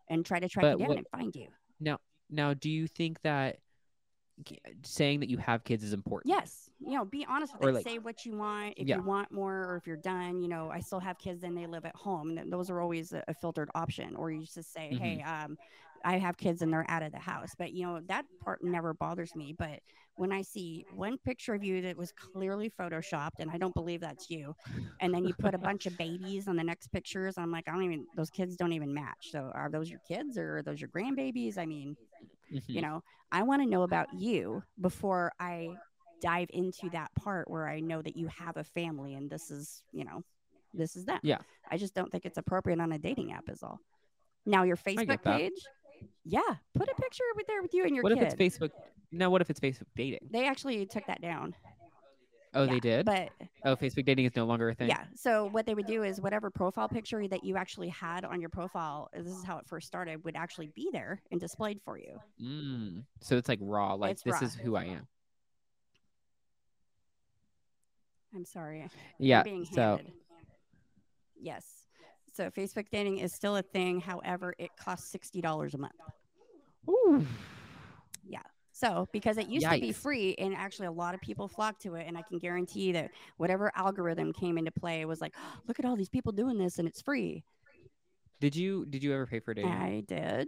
and 0.10 0.26
try 0.26 0.40
to 0.40 0.48
track 0.48 0.64
But 0.64 0.72
you 0.72 0.78
down 0.80 0.88
what- 0.88 0.98
and 1.00 1.08
find 1.10 1.36
you. 1.36 1.50
Now, 1.82 2.00
do 2.54 2.70
you 2.70 2.88
think 2.88 3.22
that 3.24 3.58
saying 4.84 5.20
that 5.20 5.30
you 5.30 5.38
have 5.38 5.64
kids 5.64 5.84
is 5.84 5.94
important? 5.94 6.30
Yes, 6.34 6.70
you 6.80 6.94
know, 6.98 7.04
be 7.06 7.26
honest 7.28 7.54
with 7.54 7.66
Or 7.66 7.70
it. 7.70 7.74
like- 7.74 7.84
Say 7.88 7.98
what 8.00 8.26
you 8.26 8.38
want. 8.38 8.76
If 8.78 8.88
Yeah. 8.88 8.98
you 8.98 9.04
want 9.04 9.32
more, 9.32 9.66
or 9.66 9.76
if 9.76 9.86
you're 9.86 9.98
done, 9.98 10.42
you 10.42 10.48
know, 10.48 10.70
I 10.70 10.80
still 10.80 11.00
have 11.00 11.18
kids 11.18 11.44
and 11.44 11.58
they 11.58 11.68
live 11.68 11.86
at 11.86 11.96
home. 11.96 12.38
And 12.38 12.52
those 12.52 12.70
are 12.70 12.80
always 12.80 13.12
a, 13.12 13.24
a 13.28 13.34
filtered 13.34 13.70
option. 13.76 14.16
Or 14.16 14.32
you 14.32 14.46
just 14.46 14.72
say, 14.72 14.92
Mm-hmm. 14.94 15.04
hey, 15.04 15.22
um, 15.24 15.58
I 16.06 16.18
have 16.18 16.38
kids 16.38 16.62
and 16.62 16.72
they're 16.72 16.86
out 16.90 17.04
of 17.04 17.12
the 17.12 17.20
house. 17.20 17.52
But 17.58 17.74
you 17.74 17.86
know, 17.86 18.00
that 18.08 18.26
part 18.42 18.64
never 18.64 18.94
bothers 18.94 19.36
me. 19.36 19.52
But 19.58 19.82
when 20.20 20.32
I 20.32 20.42
see 20.42 20.86
one 20.94 21.18
picture 21.18 21.54
of 21.54 21.64
you 21.64 21.82
that 21.82 21.98
was 21.98 22.12
clearly 22.12 22.70
photoshopped, 22.80 23.40
and 23.40 23.50
I 23.50 23.58
don't 23.58 23.74
believe 23.74 24.02
that's 24.02 24.30
you, 24.30 24.54
and 25.00 25.14
then 25.14 25.26
you 25.26 25.34
put 25.34 25.56
a 25.56 25.58
bunch 25.58 25.86
of 25.86 25.98
babies 25.98 26.48
on 26.48 26.56
the 26.56 26.64
next 26.64 26.92
pictures, 26.92 27.38
I'm 27.38 27.52
like, 27.52 27.68
I 27.68 27.72
don't 27.72 27.84
even. 27.84 28.06
Those 28.16 28.30
kids 28.30 28.56
don't 28.56 28.74
even 28.74 28.94
match. 28.94 29.30
So 29.32 29.52
are 29.56 29.70
those 29.72 29.90
your 29.90 30.02
kids 30.08 30.38
or 30.38 30.58
are 30.58 30.62
those 30.64 30.80
your 30.82 30.90
grandbabies? 30.90 31.58
I 31.58 31.66
mean, 31.66 31.96
Mhm. 32.52 32.64
you 32.68 32.82
know 32.82 33.04
i 33.32 33.44
want 33.44 33.62
to 33.62 33.70
know 33.70 33.84
about 33.84 34.08
you 34.18 34.64
before 34.82 35.32
i 35.40 35.70
dive 36.22 36.50
into 36.52 36.90
that 36.90 37.10
part 37.16 37.50
where 37.50 37.68
I 37.68 37.80
know 37.80 38.02
that 38.02 38.18
you 38.18 38.28
have 38.28 38.58
a 38.58 38.64
family 38.64 39.16
and 39.16 39.30
this 39.30 39.50
is, 39.52 39.84
you 39.94 40.04
know, 40.04 40.22
this 40.74 40.96
is 40.96 41.06
that. 41.06 41.22
Yeah. 41.24 41.38
I 41.72 41.78
just 41.78 41.94
don't 41.94 42.12
think 42.12 42.26
it's 42.26 42.38
appropriate 42.38 42.80
on 42.80 42.92
a 42.92 43.00
dating 43.00 43.32
app 43.32 43.48
is 43.50 43.64
all. 43.64 43.80
Now 44.46 44.64
your 44.64 44.76
Facebook 44.76 45.24
page, 45.24 45.54
yeah, 46.26 46.42
put 46.76 46.90
a 46.90 46.96
picture 47.02 47.24
with 47.36 47.48
there 47.48 47.62
with 47.62 47.74
you 47.74 47.84
and 47.86 47.96
your 47.96 48.04
What 48.04 48.14
kid. 48.14 48.24
if 48.24 48.34
it's 48.34 48.58
Facebook? 48.58 48.70
No, 49.12 49.30
what 49.30 49.42
if 49.42 49.50
it's 49.50 49.60
Facebook 49.60 49.88
dating? 49.96 50.30
They 50.32 50.48
actually 50.48 50.86
took 50.86 51.06
that 51.08 51.22
down. 51.22 51.56
Oh, 52.56 52.64
Yeah, 52.64 52.72
they 52.72 52.80
did. 52.80 53.06
But 53.06 53.30
oh, 53.64 53.76
Facebook 53.76 54.06
dating 54.06 54.26
is 54.26 54.36
no 54.36 54.46
longer 54.46 54.70
a 54.70 54.76
thing. 54.76 54.90
yeah, 54.90 55.04
so 55.16 55.46
what 55.52 55.66
they 55.68 55.76
would 55.76 55.86
do 55.86 56.02
is 56.04 56.20
whatever 56.20 56.50
profile 56.50 56.90
picture 56.90 57.28
that 57.28 57.44
you 57.44 57.58
actually 57.58 57.90
had 57.90 58.26
on 58.26 58.40
your 58.42 58.50
profile, 58.50 59.08
this 59.14 59.28
is 59.28 59.44
how 59.44 59.58
it 59.60 59.68
first 59.68 59.86
started, 59.88 60.24
would 60.26 60.36
actually 60.36 60.68
be 60.76 60.90
there 60.92 61.22
and 61.32 61.40
displayed 61.40 61.80
for 61.86 61.98
you. 62.00 62.20
Mm. 62.42 63.04
So 63.22 63.38
it's 63.38 63.48
like 63.50 63.60
raw. 63.62 63.94
Like 63.94 64.12
It's 64.14 64.24
this 64.24 64.34
raw. 64.42 64.48
is 64.48 64.56
who 64.56 64.76
I 64.76 64.86
am. 64.86 65.08
I'm 68.36 68.46
sorry. 68.46 68.88
Yeah. 69.20 69.44
being 69.44 69.66
So 69.66 69.82
handed. 69.98 70.12
Yes. 71.42 71.66
So 72.40 72.50
Facebook 72.50 72.86
dating 72.90 73.18
is 73.18 73.34
still 73.34 73.58
a 73.58 73.62
thing. 73.62 74.00
However, 74.00 74.54
it 74.58 74.70
costs 74.78 75.12
sixty 75.12 75.42
dollars 75.42 75.74
a 75.74 75.78
month. 75.78 75.92
Ooh. 76.90 77.26
Yeah. 78.26 78.40
So 78.72 79.10
because 79.12 79.38
it 79.38 79.50
used 79.50 79.68
to 79.68 79.78
be 79.78 79.92
free, 79.92 80.36
and 80.38 80.56
actually 80.56 80.88
a 80.88 80.92
lot 80.92 81.14
of 81.14 81.20
people 81.20 81.50
flocked 81.50 81.82
to 81.82 81.96
it, 81.96 82.08
and 82.08 82.18
I 82.18 82.22
can 82.22 82.40
guarantee 82.40 82.94
that 82.94 83.12
whatever 83.36 83.74
algorithm 83.76 84.32
came 84.32 84.58
into 84.58 84.72
play 84.72 85.04
was 85.04 85.20
like, 85.20 85.34
oh, 85.38 85.60
look 85.68 85.80
at 85.80 85.86
all 85.86 85.98
these 85.98 86.08
people 86.08 86.32
doing 86.32 86.58
this, 86.58 86.80
and 86.80 86.88
it's 86.88 87.02
free. 87.02 87.44
did 88.40 88.56
you 88.56 88.86
did 88.86 89.04
you 89.04 89.14
ever 89.14 89.26
pay 89.26 89.42
for 89.42 89.54
dating? 89.54 89.74
I 89.74 90.04
did. 90.08 90.48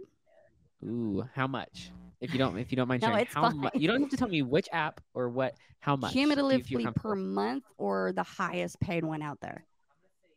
Ooh, 0.86 1.28
how 1.34 1.46
much? 1.46 1.90
If 2.22 2.32
you 2.32 2.38
don't 2.38 2.56
if 2.56 2.72
you 2.72 2.76
don't 2.76 2.88
mind 2.88 3.02
No, 3.02 3.08
sharing, 3.08 3.22
it's 3.24 3.34
how 3.34 3.50
much? 3.50 3.74
You 3.74 3.86
don't 3.86 4.00
have 4.00 4.10
to 4.12 4.16
tell 4.16 4.28
me 4.28 4.40
which 4.40 4.68
app 4.72 5.02
or 5.12 5.28
what. 5.28 5.56
How 5.80 5.96
much? 5.96 6.14
do 6.14 6.20
you 6.20 6.26
feel 6.26 6.36
Cumulatively 6.36 6.86
per 6.96 7.14
month, 7.14 7.64
or 7.76 8.14
the 8.14 8.22
highest 8.22 8.80
paid 8.80 9.04
one 9.04 9.20
out 9.20 9.42
there. 9.42 9.66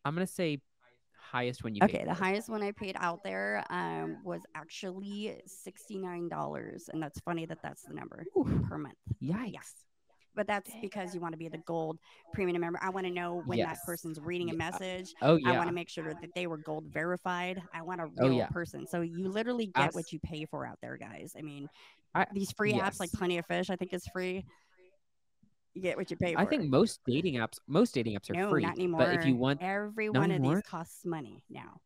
I'm 0.03 0.13
gonna 0.13 0.27
say 0.27 0.59
highest 1.35 1.63
when 1.63 1.75
you. 1.75 1.81
Okay, 1.83 1.99
paid 1.99 2.07
the 2.07 2.15
for 2.15 2.23
it. 2.23 2.25
highest 2.25 2.49
one 2.49 2.63
I 2.63 2.71
paid 2.71 2.95
out 2.99 3.23
there 3.23 3.63
um, 3.69 4.17
was 4.23 4.41
actually 4.55 5.41
sixty 5.45 5.97
nine 5.97 6.29
dollars, 6.29 6.89
and 6.91 7.01
that's 7.03 7.19
funny 7.19 7.45
that 7.45 7.59
that's 7.61 7.83
the 7.83 7.93
number 7.93 8.23
per 8.69 8.77
month. 8.77 8.95
Yikes. 9.21 9.73
But 10.37 10.47
that's 10.47 10.69
because 10.81 11.15
you 11.15 11.21
want 11.21 11.31
to 11.31 11.37
be 11.37 11.47
the 11.47 11.59
gold 11.59 11.97
premium 12.33 12.59
member. 12.59 12.77
I 12.81 12.89
want 12.89 13.05
to 13.07 13.11
know 13.13 13.41
when 13.45 13.57
Yes. 13.57 13.67
that 13.69 13.85
person's 13.85 14.19
reading 14.19 14.49
a 14.49 14.53
message. 14.53 15.13
Oh 15.21 15.37
yeah. 15.37 15.51
I 15.51 15.57
want 15.57 15.69
to 15.69 15.73
make 15.73 15.89
sure 15.89 16.13
that 16.13 16.29
they 16.35 16.45
were 16.45 16.57
gold 16.57 16.83
verified. 16.91 17.61
I 17.73 17.81
want 17.83 18.01
a 18.01 18.07
Oh, 18.19 18.27
real 18.27 18.33
yeah. 18.33 18.47
person. 18.47 18.85
So 18.85 18.99
you 18.99 19.29
literally 19.29 19.67
get 19.67 19.85
Abs- 19.85 19.95
what 19.95 20.11
you 20.11 20.19
pay 20.19 20.45
for 20.45 20.65
out 20.65 20.77
there, 20.81 20.97
guys. 20.97 21.33
I 21.39 21.41
mean, 21.41 21.69
I- 22.13 22.27
these 22.33 22.51
free 22.51 22.73
apps 22.73 22.99
like. 22.99 23.11
Plenty 23.13 23.37
of 23.37 23.45
Fish, 23.45 23.69
I 23.69 23.77
think 23.77 23.93
is 23.93 24.05
free. 24.11 24.43
You 25.75 25.81
get 25.81 25.97
what 25.97 26.09
you 26.09 26.15
pay 26.15 26.33
for. 26.33 26.39
I 26.39 26.45
think 26.45 26.69
most 26.69 27.01
dating 27.05 27.35
apps, 27.35 27.59
most 27.67 27.93
dating 27.93 28.17
apps 28.17 28.29
are 28.29 28.33
no, 28.33 28.49
free. 28.49 28.63
not 28.63 28.75
anymore. 28.75 29.05
But 29.05 29.13
if 29.19 29.25
you 29.25 29.35
want, 29.35 29.61
every 29.61 30.09
one 30.09 30.31
of 30.31 30.37
anymore? 30.37 30.55
these 30.55 30.63
costs 30.63 31.05
money 31.05 31.43
now. 31.49 31.77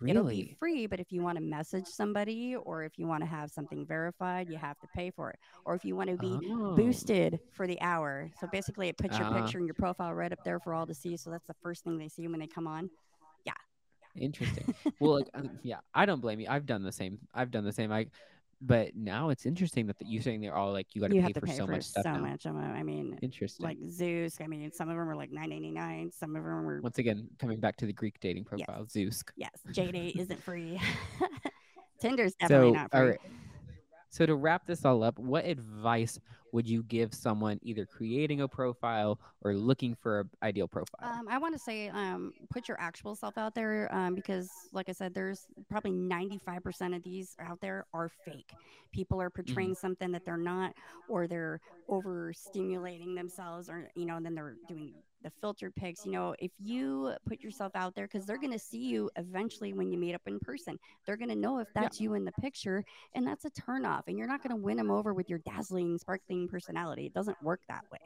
Really? 0.00 0.10
It'll 0.10 0.24
be 0.28 0.56
free, 0.58 0.86
but 0.86 1.00
if 1.00 1.10
you 1.10 1.22
want 1.22 1.38
to 1.38 1.42
message 1.42 1.86
somebody 1.86 2.56
or 2.56 2.84
if 2.84 2.98
you 2.98 3.06
want 3.06 3.22
to 3.22 3.28
have 3.28 3.50
something 3.50 3.86
verified, 3.86 4.48
you 4.48 4.56
have 4.58 4.78
to 4.80 4.86
pay 4.94 5.10
for 5.10 5.30
it. 5.30 5.38
Or 5.64 5.74
if 5.74 5.84
you 5.84 5.96
want 5.96 6.10
to 6.10 6.16
be 6.16 6.38
Oh. 6.50 6.74
boosted 6.76 7.40
for 7.52 7.66
the 7.66 7.80
hour. 7.80 8.30
So 8.40 8.48
basically, 8.52 8.88
it 8.88 8.96
puts 8.98 9.18
your 9.18 9.26
Uh-huh. 9.28 9.42
picture 9.42 9.58
and 9.58 9.66
your 9.66 9.74
profile 9.74 10.12
right 10.14 10.32
up 10.32 10.42
there 10.44 10.58
for 10.60 10.74
all 10.74 10.86
to 10.86 10.94
see. 10.94 11.16
So 11.16 11.30
that's 11.30 11.46
the 11.46 11.54
first 11.62 11.84
thing 11.84 11.96
they 11.98 12.08
see 12.08 12.26
when 12.28 12.40
they 12.40 12.46
come 12.46 12.66
on. 12.66 12.90
Yeah. 13.44 13.52
Interesting. 14.16 14.72
well, 15.00 15.14
like, 15.16 15.28
um, 15.34 15.58
yeah, 15.62 15.78
I 15.94 16.06
don't 16.06 16.20
blame 16.20 16.40
you. 16.40 16.46
I've 16.48 16.66
done 16.66 16.82
the 16.82 16.92
same. 16.92 17.18
I've 17.34 17.50
done 17.50 17.64
the 17.64 17.72
same. 17.72 17.92
I, 17.92 18.06
but 18.60 18.96
now 18.96 19.28
it's 19.30 19.46
interesting 19.46 19.86
that 19.86 19.96
you 20.04 20.20
saying 20.20 20.40
they're 20.40 20.54
all 20.54 20.72
like 20.72 20.86
you 20.94 21.00
got 21.00 21.10
to 21.10 21.20
pay 21.22 21.32
for 21.32 21.40
pay 21.46 21.56
so 21.56 21.66
for 21.66 21.72
much 21.72 21.84
stuff 21.84 22.04
so 22.04 22.12
now. 22.12 22.18
much. 22.20 22.44
I 22.46 22.82
mean, 22.82 23.16
Interesting. 23.22 23.64
like 23.64 23.78
Zeus. 23.88 24.38
I 24.40 24.46
mean, 24.48 24.72
some 24.72 24.88
of 24.88 24.96
them 24.96 25.08
are 25.08 25.14
like 25.16 25.30
nine 25.30 25.50
ninety 25.50 25.70
nine. 25.70 26.10
Some 26.12 26.30
of 26.36 26.42
them 26.42 26.52
are 26.52 26.80
Once 26.80 26.98
again, 26.98 27.28
coming 27.38 27.60
back 27.60 27.76
to 27.76 27.86
the 27.86 27.92
Greek 27.92 28.18
dating 28.20 28.46
Yes. 28.56 28.66
profile, 28.66 28.86
Zeus. 28.88 29.22
yes. 29.36 29.50
J 29.72 29.92
date 29.92 30.16
isn't 30.16 30.42
free. 30.42 30.80
Tinder's 32.00 32.34
definitely 32.34 32.68
so, 32.70 32.74
not 32.74 32.90
free. 32.90 33.00
all 33.00 33.06
right. 33.06 33.20
So 34.10 34.26
to 34.26 34.34
wrap 34.34 34.66
this 34.66 34.84
all 34.84 35.02
up, 35.02 35.18
what 35.18 35.44
advice 35.44 36.18
would 36.52 36.68
you 36.68 36.82
give 36.84 37.14
someone 37.14 37.58
either 37.62 37.86
creating 37.86 38.40
a 38.40 38.48
profile 38.48 39.18
or 39.42 39.54
looking 39.54 39.94
for 39.94 40.20
an 40.20 40.30
ideal 40.42 40.68
profile? 40.68 41.00
Um, 41.02 41.28
I 41.28 41.38
want 41.38 41.54
to 41.54 41.58
say, 41.58 41.88
um, 41.88 42.32
put 42.50 42.68
your 42.68 42.78
actual 42.80 43.14
self 43.14 43.38
out 43.38 43.54
there 43.54 43.88
um, 43.94 44.14
because, 44.14 44.48
like 44.72 44.88
I 44.88 44.92
said, 44.92 45.14
there's 45.14 45.46
probably 45.68 45.92
95% 45.92 46.96
of 46.96 47.02
these 47.02 47.36
out 47.38 47.60
there 47.60 47.86
are 47.92 48.08
fake. 48.24 48.52
People 48.92 49.20
are 49.20 49.30
portraying 49.30 49.74
something 49.74 50.12
that 50.12 50.24
they're 50.24 50.36
not, 50.36 50.74
or 51.08 51.26
they're 51.26 51.60
overstimulating 51.90 53.14
themselves, 53.14 53.68
or, 53.68 53.90
you 53.94 54.06
know, 54.06 54.16
and 54.16 54.24
then 54.24 54.34
they're 54.34 54.56
doing 54.66 54.94
the 55.22 55.30
filtered 55.40 55.74
pics. 55.74 56.04
You 56.04 56.12
know, 56.12 56.34
if 56.38 56.50
you 56.58 57.12
put 57.26 57.40
yourself 57.40 57.72
out 57.74 57.94
there, 57.94 58.06
because 58.06 58.26
they're 58.26 58.38
going 58.38 58.52
to 58.52 58.58
see 58.58 58.78
you 58.78 59.10
eventually 59.16 59.72
when 59.72 59.90
you 59.90 59.98
meet 59.98 60.14
up 60.14 60.22
in 60.26 60.38
person, 60.38 60.78
they're 61.04 61.16
going 61.16 61.30
to 61.30 61.36
know 61.36 61.58
if 61.58 61.68
Yeah. 61.74 61.82
that's 61.82 62.00
you 62.00 62.14
in 62.14 62.24
the 62.24 62.32
picture, 62.32 62.84
and 63.14 63.26
that's 63.26 63.44
a 63.44 63.50
turnoff. 63.50 64.02
And 64.06 64.18
you're 64.18 64.28
not 64.28 64.42
going 64.42 64.56
to 64.56 64.62
win 64.62 64.76
them 64.76 64.90
over 64.90 65.12
with 65.14 65.28
your 65.28 65.40
dazzling, 65.40 65.98
sparkling 65.98 66.48
personality. 66.48 67.06
It 67.06 67.14
doesn't 67.14 67.40
work 67.42 67.60
that 67.68 67.84
way. 67.90 67.98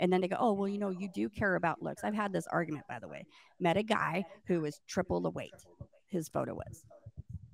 And 0.00 0.12
then 0.12 0.20
they 0.20 0.28
go, 0.28 0.36
oh, 0.38 0.52
well, 0.52 0.68
you 0.68 0.78
know, 0.78 0.90
you 0.90 1.08
do 1.12 1.28
care 1.28 1.56
about 1.56 1.82
looks. 1.82 2.04
I've 2.04 2.14
had 2.14 2.32
this 2.32 2.46
argument, 2.46 2.86
by 2.88 2.98
the 2.98 3.08
way. 3.08 3.24
Met 3.58 3.76
a 3.76 3.82
guy 3.82 4.24
who 4.46 4.60
was 4.60 4.80
triple 4.86 5.20
the 5.20 5.30
weight, 5.30 5.54
his 6.06 6.28
photo 6.28 6.54
was. 6.54 6.84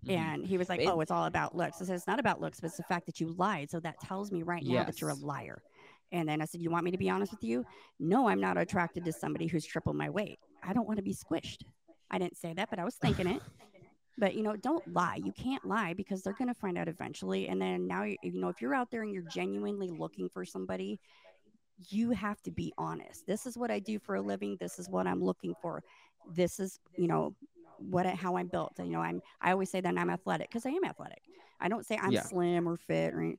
Mhm. 0.06 0.10
And 0.16 0.46
he 0.46 0.58
was 0.58 0.68
like, 0.68 0.82
oh, 0.86 1.00
it's 1.00 1.10
all 1.10 1.24
about 1.24 1.56
looks. 1.56 1.80
I 1.80 1.86
said, 1.86 1.96
it's 1.96 2.06
not 2.06 2.20
about 2.20 2.40
looks, 2.42 2.60
but 2.60 2.66
it's 2.68 2.76
the 2.76 2.82
fact 2.82 3.06
that 3.06 3.20
you 3.20 3.28
lied. 3.38 3.70
So 3.70 3.80
that 3.80 3.98
tells 4.00 4.30
me 4.30 4.42
right 4.42 4.62
now 4.62 4.84
that 4.84 5.00
you're 5.00 5.08
a 5.10 5.14
liar. 5.14 5.62
And 6.14 6.28
then 6.28 6.40
I 6.40 6.44
said, 6.44 6.62
you 6.62 6.70
want 6.70 6.84
me 6.84 6.92
to 6.92 6.96
be 6.98 7.10
honest 7.10 7.32
with 7.32 7.42
you? 7.42 7.66
No, 7.98 8.28
I'm 8.28 8.40
not 8.40 8.56
attracted 8.56 9.04
to 9.04 9.12
somebody 9.12 9.48
who's 9.48 9.66
triple 9.66 9.92
my 9.92 10.08
weight. 10.08 10.38
I 10.62 10.72
don't 10.72 10.86
want 10.86 10.98
to 10.98 11.02
be 11.02 11.12
squished. 11.12 11.64
I 12.10 12.18
didn't 12.18 12.36
say 12.36 12.54
that, 12.54 12.70
but 12.70 12.78
I 12.78 12.84
was 12.84 12.94
thinking 12.94 13.26
it. 13.26 13.42
But 14.16 14.36
you 14.36 14.44
know, 14.44 14.54
don't 14.54 14.86
lie. 14.94 15.18
You 15.22 15.32
can't 15.32 15.64
lie 15.66 15.92
because 15.92 16.22
they're 16.22 16.34
going 16.38 16.48
to 16.48 16.54
find 16.54 16.78
out 16.78 16.86
eventually. 16.86 17.48
And 17.48 17.60
then 17.60 17.88
now, 17.88 18.04
you 18.04 18.16
you 18.22 18.40
know, 18.40 18.48
if 18.48 18.62
you're 18.62 18.74
out 18.74 18.92
there 18.92 19.02
and 19.02 19.12
you're 19.12 19.28
genuinely 19.28 19.90
looking 19.90 20.28
for 20.28 20.44
somebody, 20.44 21.00
you 21.90 22.10
have 22.10 22.40
to 22.42 22.52
be 22.52 22.72
honest. 22.78 23.26
This 23.26 23.44
is 23.44 23.58
what 23.58 23.72
I 23.72 23.80
do 23.80 23.98
for 23.98 24.14
a 24.14 24.22
living. 24.22 24.56
This 24.60 24.78
is 24.78 24.88
what 24.88 25.08
I'm 25.08 25.22
looking 25.22 25.54
for. 25.60 25.82
This 26.32 26.60
is, 26.60 26.78
you 26.96 27.08
know, 27.08 27.34
what 27.78 28.06
how 28.06 28.36
I'm 28.36 28.46
built. 28.46 28.74
You 28.78 28.90
know, 28.90 29.00
I'm. 29.00 29.20
I 29.40 29.50
always 29.50 29.70
say 29.70 29.80
that 29.80 29.98
I'm 29.98 30.10
athletic 30.10 30.48
because 30.48 30.64
I 30.64 30.70
am 30.70 30.84
athletic. 30.84 31.22
I 31.60 31.68
don't 31.68 31.84
say 31.84 31.98
I'm 32.00 32.12
Yeah. 32.12 32.22
slim 32.22 32.68
or 32.68 32.76
fit 32.76 33.12
or. 33.14 33.34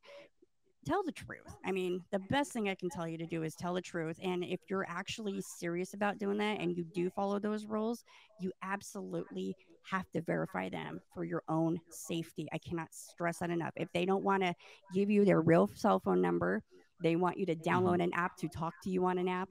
Tell 0.85 1.03
the 1.03 1.11
truth. 1.11 1.57
I 1.65 1.71
mean, 1.71 2.03
the 2.11 2.19
best 2.19 2.51
thing 2.51 2.69
I 2.69 2.75
can 2.75 2.89
tell 2.89 3.07
you 3.07 3.17
to 3.17 3.25
do 3.25 3.41
is 3.41 3.55
tell 3.55 3.73
the 3.73 3.81
truth. 3.81 4.19
And 4.21 4.43
if 4.43 4.59
you're 4.69 4.85
actually 4.87 5.41
serious 5.41 5.95
about 5.95 6.19
doing 6.19 6.37
that 6.37 6.59
and 6.59 6.77
you 6.77 6.85
do 6.93 7.09
follow 7.09 7.39
those 7.39 7.65
rules, 7.65 8.03
you 8.39 8.51
absolutely 8.61 9.55
have 9.89 10.09
to 10.11 10.21
verify 10.21 10.69
them 10.69 10.99
for 11.13 11.23
your 11.23 11.41
own 11.49 11.79
safety. 11.89 12.47
I 12.53 12.59
cannot 12.59 12.89
stress 12.91 13.39
that 13.39 13.49
enough. 13.49 13.73
If 13.75 13.91
they 13.93 14.05
don't 14.05 14.23
want 14.23 14.43
to 14.43 14.53
give 14.93 15.09
you 15.09 15.25
their 15.25 15.41
real 15.41 15.69
cell 15.73 15.99
phone 15.99 16.21
number, 16.21 16.61
they 17.01 17.15
want 17.15 17.37
you 17.37 17.47
to 17.47 17.55
mm-hmm. 17.55 17.87
download 17.87 18.03
an 18.03 18.13
app 18.13 18.37
to 18.37 18.47
talk 18.47 18.73
to 18.83 18.89
you 18.91 19.05
on 19.05 19.17
an 19.17 19.27
app, 19.27 19.49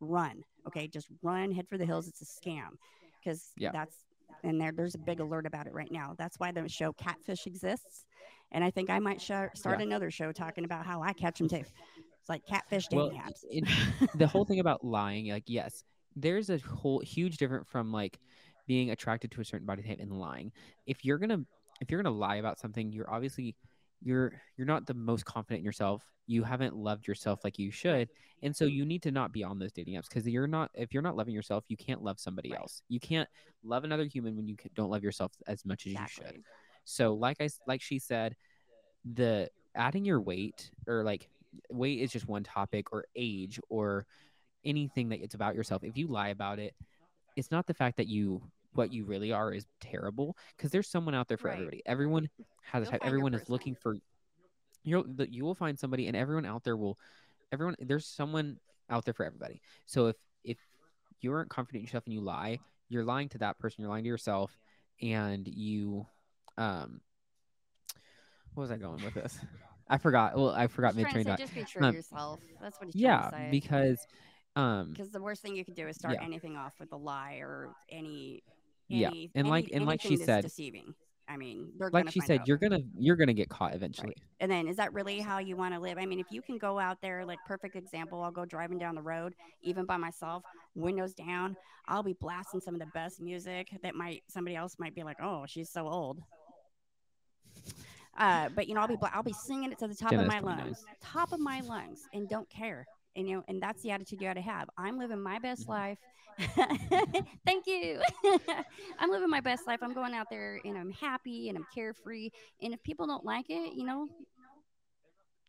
run. 0.00 0.42
Okay, 0.66 0.88
just 0.88 1.08
run, 1.22 1.52
head 1.52 1.68
for 1.68 1.78
the 1.78 1.86
hills. 1.86 2.06
It's 2.06 2.20
a 2.20 2.26
scam 2.26 2.68
because 3.18 3.52
Yeah. 3.56 3.70
that's 3.72 3.96
and 4.42 4.60
there, 4.60 4.72
there's 4.72 4.94
a 4.94 4.98
big 4.98 5.20
alert 5.20 5.46
about 5.46 5.66
it 5.66 5.74
right 5.74 5.90
now. 5.90 6.14
That's 6.16 6.38
why 6.38 6.52
the 6.52 6.68
show 6.68 6.92
Catfish 6.92 7.46
exists. 7.46 8.04
And 8.52 8.64
I 8.64 8.70
think 8.70 8.90
I 8.90 8.98
might 8.98 9.20
sh- 9.20 9.26
start 9.54 9.78
Yeah. 9.78 9.86
another 9.86 10.10
show 10.10 10.32
talking 10.32 10.64
about 10.64 10.84
how 10.84 11.02
I 11.02 11.12
catch 11.12 11.38
them 11.38 11.48
too. 11.48 11.56
It's 12.20 12.28
like 12.28 12.44
catfish 12.46 12.86
Well, 12.92 13.10
dating 13.10 13.22
apps. 13.22 13.44
it- 13.50 14.08
the 14.18 14.26
whole 14.26 14.44
thing 14.44 14.60
about 14.60 14.84
lying, 14.84 15.28
like 15.28 15.44
yes, 15.46 15.84
there's 16.16 16.50
a 16.50 16.58
whole 16.58 17.00
huge 17.00 17.36
difference 17.36 17.68
from 17.68 17.92
like 17.92 18.18
being 18.66 18.90
attracted 18.90 19.30
to 19.32 19.40
a 19.40 19.44
certain 19.44 19.66
body 19.66 19.82
type 19.82 19.98
and 20.00 20.12
lying. 20.12 20.52
If 20.86 21.04
you're 21.04 21.18
gonna 21.18 21.44
if 21.80 21.90
you're 21.90 22.02
gonna 22.02 22.14
lie 22.16 22.36
about 22.36 22.58
something, 22.58 22.92
you're 22.92 23.10
obviously 23.10 23.56
you're 24.02 24.32
you're 24.56 24.66
not 24.66 24.86
the 24.86 24.94
most 24.94 25.24
confident 25.24 25.60
in 25.60 25.64
yourself. 25.64 26.02
You 26.26 26.42
haven't 26.44 26.76
loved 26.76 27.08
yourself 27.08 27.42
like 27.42 27.58
you 27.58 27.70
should, 27.70 28.08
and 28.42 28.54
so 28.54 28.64
you 28.64 28.84
need 28.84 29.02
to 29.02 29.10
not 29.10 29.32
be 29.32 29.42
on 29.42 29.58
those 29.58 29.72
dating 29.72 29.94
apps 29.94 30.08
because 30.08 30.26
you're 30.28 30.46
not 30.46 30.70
if 30.74 30.92
you're 30.92 31.02
not 31.02 31.16
loving 31.16 31.34
yourself, 31.34 31.64
you 31.68 31.76
can't 31.76 32.02
love 32.02 32.18
somebody 32.20 32.50
Right. 32.50 32.60
else. 32.60 32.82
You 32.88 33.00
can't 33.00 33.28
love 33.62 33.84
another 33.84 34.04
human 34.04 34.36
when 34.36 34.46
you 34.46 34.56
don't 34.74 34.90
love 34.90 35.02
yourself 35.02 35.32
as 35.46 35.64
much 35.64 35.86
as 35.86 35.92
you 35.94 35.98
should. 36.08 36.42
So 36.90 37.14
like 37.14 37.38
I 37.40 37.48
like 37.66 37.82
she 37.82 37.98
said, 37.98 38.36
the 39.04 39.48
adding 39.74 40.04
your 40.04 40.20
weight 40.20 40.70
or 40.86 41.04
like 41.04 41.28
weight 41.70 42.00
is 42.00 42.10
just 42.12 42.28
one 42.28 42.42
topic 42.42 42.92
or 42.92 43.04
age 43.16 43.60
or 43.68 44.06
anything 44.64 45.08
that 45.10 45.22
it's 45.22 45.34
about 45.34 45.54
yourself. 45.54 45.82
If 45.84 45.96
you 45.96 46.08
lie 46.08 46.28
about 46.28 46.58
it, 46.58 46.74
it's 47.36 47.50
not 47.50 47.66
the 47.66 47.74
fact 47.74 47.96
that 47.96 48.08
you 48.08 48.42
what 48.72 48.92
you 48.92 49.04
really 49.04 49.32
are 49.32 49.52
is 49.52 49.66
terrible 49.80 50.36
because 50.56 50.70
there's 50.70 50.88
someone 50.88 51.14
out 51.14 51.28
there 51.28 51.36
for 51.36 51.48
Right. 51.48 51.54
everybody. 51.54 51.82
Everyone 51.86 52.28
has 52.62 52.86
a 52.86 52.90
type. 52.90 53.00
Everyone 53.04 53.34
is 53.34 53.48
looking 53.48 53.74
for 53.74 53.96
you'll 54.82 55.04
you 55.28 55.44
will 55.44 55.54
find 55.54 55.78
somebody 55.78 56.06
and 56.06 56.16
everyone 56.16 56.46
out 56.46 56.64
there 56.64 56.76
will 56.76 56.98
everyone 57.52 57.74
there's 57.80 58.06
someone 58.06 58.58
out 58.88 59.04
there 59.04 59.14
for 59.14 59.24
everybody. 59.24 59.60
So 59.86 60.06
if 60.08 60.16
if 60.44 60.58
you 61.20 61.32
aren't 61.32 61.50
confident 61.50 61.80
in 61.80 61.86
yourself 61.86 62.04
and 62.06 62.14
you 62.14 62.20
lie, 62.20 62.58
you're 62.88 63.04
lying 63.04 63.28
to 63.30 63.38
that 63.38 63.58
person, 63.58 63.82
you're 63.82 63.90
lying 63.90 64.04
to 64.04 64.08
yourself 64.08 64.56
and 65.02 65.46
you 65.46 66.06
um 66.58 67.00
what 68.54 68.62
was 68.62 68.70
I 68.70 68.76
going 68.76 69.02
with 69.04 69.14
this? 69.14 69.38
I 69.88 69.98
forgot. 69.98 70.36
Well, 70.36 70.50
I 70.50 70.66
forgot 70.66 70.94
mid 70.94 71.06
train 71.08 71.24
to 71.24 71.30
say, 71.30 71.36
dot. 71.36 71.38
just 71.38 71.54
be 71.54 71.64
true 71.64 71.82
Um, 71.84 71.92
to 71.92 71.96
yourself. 71.96 72.40
That's 72.60 72.78
what 72.78 72.86
he's 72.86 72.96
Yeah, 72.96 73.28
trying 73.28 73.30
to 73.30 73.36
say. 73.38 73.50
because 73.50 74.06
um 74.56 74.90
Because 74.90 75.10
the 75.10 75.20
worst 75.22 75.42
thing 75.42 75.56
you 75.56 75.64
can 75.64 75.74
do 75.74 75.86
is 75.88 75.96
start 75.96 76.14
Yeah. 76.14 76.24
anything 76.24 76.56
off 76.56 76.72
with 76.80 76.92
a 76.92 76.96
lie 76.96 77.36
or 77.42 77.72
any. 77.88 78.42
Yeah, 78.88 79.08
any- 79.08 79.30
and 79.34 79.48
like- 79.48 79.70
and 79.72 79.86
like 79.86 80.00
she 80.00 80.16
said- 80.16 80.42
deceiving. 80.42 80.94
I 81.28 81.36
mean, 81.36 81.72
they're 81.78 81.90
like 81.90 82.10
she 82.10 82.18
said, 82.20 82.40
out. 82.40 82.48
you're 82.48 82.56
gonna 82.56 82.80
you're 82.98 83.14
gonna 83.14 83.32
get 83.34 83.48
caught 83.48 83.72
eventually. 83.76 84.16
And 84.40 84.50
then 84.50 84.66
is 84.66 84.76
that 84.78 84.92
really 84.92 85.20
how 85.20 85.38
you 85.38 85.56
want 85.56 85.74
to 85.74 85.78
live? 85.80 85.96
I 85.96 86.04
mean, 86.04 86.18
if 86.18 86.26
you 86.32 86.42
can 86.42 86.58
go 86.58 86.76
out 86.80 87.00
there, 87.00 87.24
like 87.24 87.38
perfect 87.46 87.76
example, 87.76 88.20
I'll 88.20 88.32
go 88.32 88.44
driving 88.44 88.78
down 88.78 88.96
the 88.96 89.02
road, 89.02 89.36
even 89.62 89.86
by 89.86 89.96
myself, 89.96 90.42
windows 90.74 91.14
down. 91.14 91.56
I'll 91.86 92.02
be 92.02 92.14
blasting 92.14 92.60
some 92.60 92.74
of 92.74 92.80
the 92.80 92.86
best 92.86 93.20
music 93.20 93.68
that 93.84 93.94
might 93.94 94.24
somebody 94.26 94.56
else 94.56 94.76
might 94.80 94.92
be 94.96 95.04
like, 95.04 95.18
oh, 95.22 95.46
she's 95.46 95.70
so 95.70 95.86
old. 95.88 96.20
Uh, 98.18 98.48
but 98.48 98.66
you 98.68 98.74
know, 98.74 98.80
I'll 98.80 98.88
be 98.88 98.98
I'll 99.12 99.22
be 99.22 99.32
singing 99.32 99.72
it 99.72 99.78
to 99.78 99.88
the 99.88 99.94
top 99.94 100.10
Jenna's 100.10 100.18
of 100.18 100.26
my 100.26 100.40
lungs, 100.40 100.86
top 101.02 101.32
of 101.32 101.40
my 101.40 101.60
lungs, 101.60 102.08
and 102.12 102.28
don't 102.28 102.48
care. 102.48 102.86
And 103.16 103.28
you 103.28 103.36
know, 103.36 103.42
and 103.48 103.62
that's 103.62 103.82
the 103.82 103.90
attitude 103.90 104.20
you 104.20 104.28
got 104.28 104.34
to 104.34 104.40
have. 104.40 104.68
I'm 104.76 104.98
living 104.98 105.20
my 105.22 105.38
best 105.38 105.68
Mhm. 105.68 105.68
life. 105.68 105.98
Thank 107.46 107.66
you. 107.66 108.02
I'm 108.98 109.10
living 109.10 109.30
my 109.30 109.40
best 109.40 109.66
life. 109.66 109.80
I'm 109.82 109.92
going 109.94 110.14
out 110.14 110.28
there 110.30 110.60
and 110.64 110.76
I'm 110.78 110.90
happy 110.90 111.48
and 111.48 111.56
I'm 111.56 111.66
carefree. 111.74 112.30
And 112.62 112.72
if 112.74 112.82
people 112.82 113.06
don't 113.06 113.24
like 113.24 113.46
it, 113.50 113.74
you 113.74 113.84
know, 113.84 114.08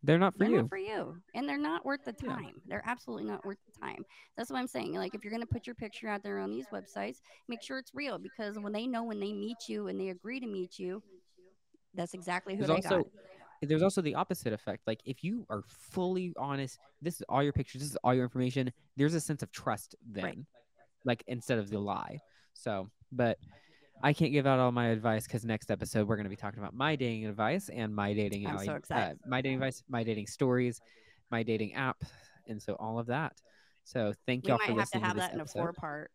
They're 0.02 0.18
not 0.18 0.36
for 0.36 0.44
they're 0.44 0.48
you. 0.48 0.68
not 0.68 0.68
for 0.68 0.76
you 0.78 1.16
and 1.34 1.48
they're 1.48 1.58
not 1.58 1.84
worth 1.84 2.04
the 2.04 2.12
Yeah. 2.20 2.38
time 2.38 2.54
they're 2.66 2.82
absolutely 2.86 3.24
not 3.24 3.44
worth 3.44 3.58
the 3.66 3.80
time 3.80 4.04
that's 4.36 4.50
what 4.50 4.58
i'm 4.58 4.66
saying 4.66 4.94
like 4.94 5.14
if 5.14 5.22
you're 5.24 5.30
going 5.32 5.40
to 5.42 5.46
put 5.46 5.66
your 5.66 5.74
picture 5.74 6.08
out 6.08 6.22
there 6.22 6.38
on 6.38 6.50
these 6.50 6.68
websites 6.68 7.18
make 7.48 7.62
sure 7.62 7.78
it's 7.78 7.94
real 7.94 8.18
because 8.18 8.58
when 8.58 8.72
they 8.72 8.86
know 8.86 9.04
when 9.04 9.20
they 9.20 9.32
meet 9.32 9.68
you 9.68 9.88
and 9.88 10.00
they 10.00 10.08
agree 10.08 10.40
to 10.40 10.46
meet 10.46 10.78
you 10.78 11.02
that's 11.94 12.14
exactly 12.14 12.54
who 12.54 12.64
There's 12.64 12.68
they 12.68 12.88
also 12.88 13.04
got 13.04 13.06
there's 13.68 13.82
also 13.82 14.00
the 14.02 14.14
opposite 14.16 14.52
effect. 14.52 14.82
Like 14.86 15.00
if 15.04 15.22
you 15.22 15.46
are 15.48 15.62
fully 15.68 16.32
honest, 16.36 16.78
this 17.00 17.16
is 17.16 17.22
all 17.28 17.42
your 17.42 17.52
pictures, 17.52 17.80
this 17.82 17.90
is 17.90 17.96
all 18.02 18.12
your 18.12 18.24
information. 18.24 18.72
There's 18.96 19.14
a 19.14 19.20
sense 19.20 19.42
of 19.42 19.52
trust 19.52 19.94
then, 20.04 20.24
Right. 20.24 20.38
like 21.04 21.22
instead 21.28 21.58
of 21.58 21.70
the 21.70 21.78
lie. 21.78 22.18
So, 22.54 22.90
but 23.12 23.38
I 24.02 24.12
can't 24.12 24.32
give 24.32 24.46
out 24.48 24.58
all 24.58 24.72
my 24.72 24.88
advice 24.88 25.26
because 25.28 25.44
next 25.44 25.70
episode 25.70 26.08
we're 26.08 26.16
going 26.16 26.24
to 26.24 26.30
be 26.30 26.34
talking 26.36 26.58
about 26.58 26.74
my 26.74 26.96
dating 26.96 27.26
advice 27.26 27.68
and 27.68 27.94
my 27.94 28.12
dating. 28.14 28.48
I'm 28.48 28.58
so 28.58 28.72
uh, 28.72 28.76
excited. 28.76 29.18
my 29.28 29.40
dating 29.40 29.58
advice, 29.58 29.84
my 29.88 30.02
dating 30.02 30.26
stories, 30.26 30.80
my 31.30 31.44
dating 31.44 31.74
app, 31.74 32.02
and 32.48 32.60
so 32.60 32.74
all 32.74 32.98
of 32.98 33.06
that. 33.06 33.32
So 33.84 34.12
thank 34.26 34.42
we 34.44 34.48
y'all 34.48 34.58
might 34.58 34.66
for 34.66 34.72
have 34.72 34.90
to 34.90 34.98
listening 34.98 35.04
have 35.04 35.14
to 35.14 35.20
this 35.20 35.26
that 35.28 35.34
in 35.34 35.40
a 35.40 35.46
four 35.46 35.72
part 35.72 36.10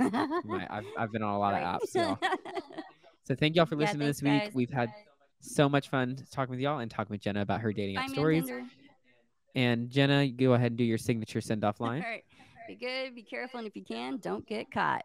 I've, 0.00 0.84
I've 0.96 1.12
been 1.12 1.22
on 1.22 1.34
a 1.34 1.38
lot 1.38 1.54
of 1.54 1.60
apps. 1.80 1.94
Right. 1.94 2.16
So 3.24 3.34
thank 3.34 3.56
y'all 3.56 3.66
for 3.66 3.74
Yeah, 3.74 3.82
listening 3.82 4.06
thanks, 4.06 4.20
this 4.20 4.22
week. 4.22 4.42
guys. 4.44 4.52
We've 4.54 4.70
had 4.70 4.90
so 5.40 5.68
much 5.68 5.88
fun 5.88 6.16
talking 6.30 6.52
with 6.52 6.60
y'all 6.60 6.78
and 6.78 6.90
talking 6.90 7.12
with 7.14 7.20
Jenna 7.20 7.42
about 7.42 7.60
her 7.60 7.72
dating 7.72 7.96
app 7.96 8.08
stories. 8.10 8.50
And 9.54 9.90
Jenna, 9.90 10.28
go 10.28 10.52
ahead 10.52 10.72
and 10.72 10.78
do 10.78 10.84
your 10.84 10.98
signature 10.98 11.40
send 11.40 11.64
off 11.64 11.80
line. 11.80 12.02
right 12.02 12.24
be 12.68 12.74
good 12.74 13.14
be 13.14 13.22
careful 13.22 13.58
and 13.58 13.66
if 13.66 13.74
you 13.74 13.82
can 13.82 14.18
don't 14.18 14.46
get 14.46 14.70
caught 14.70 15.02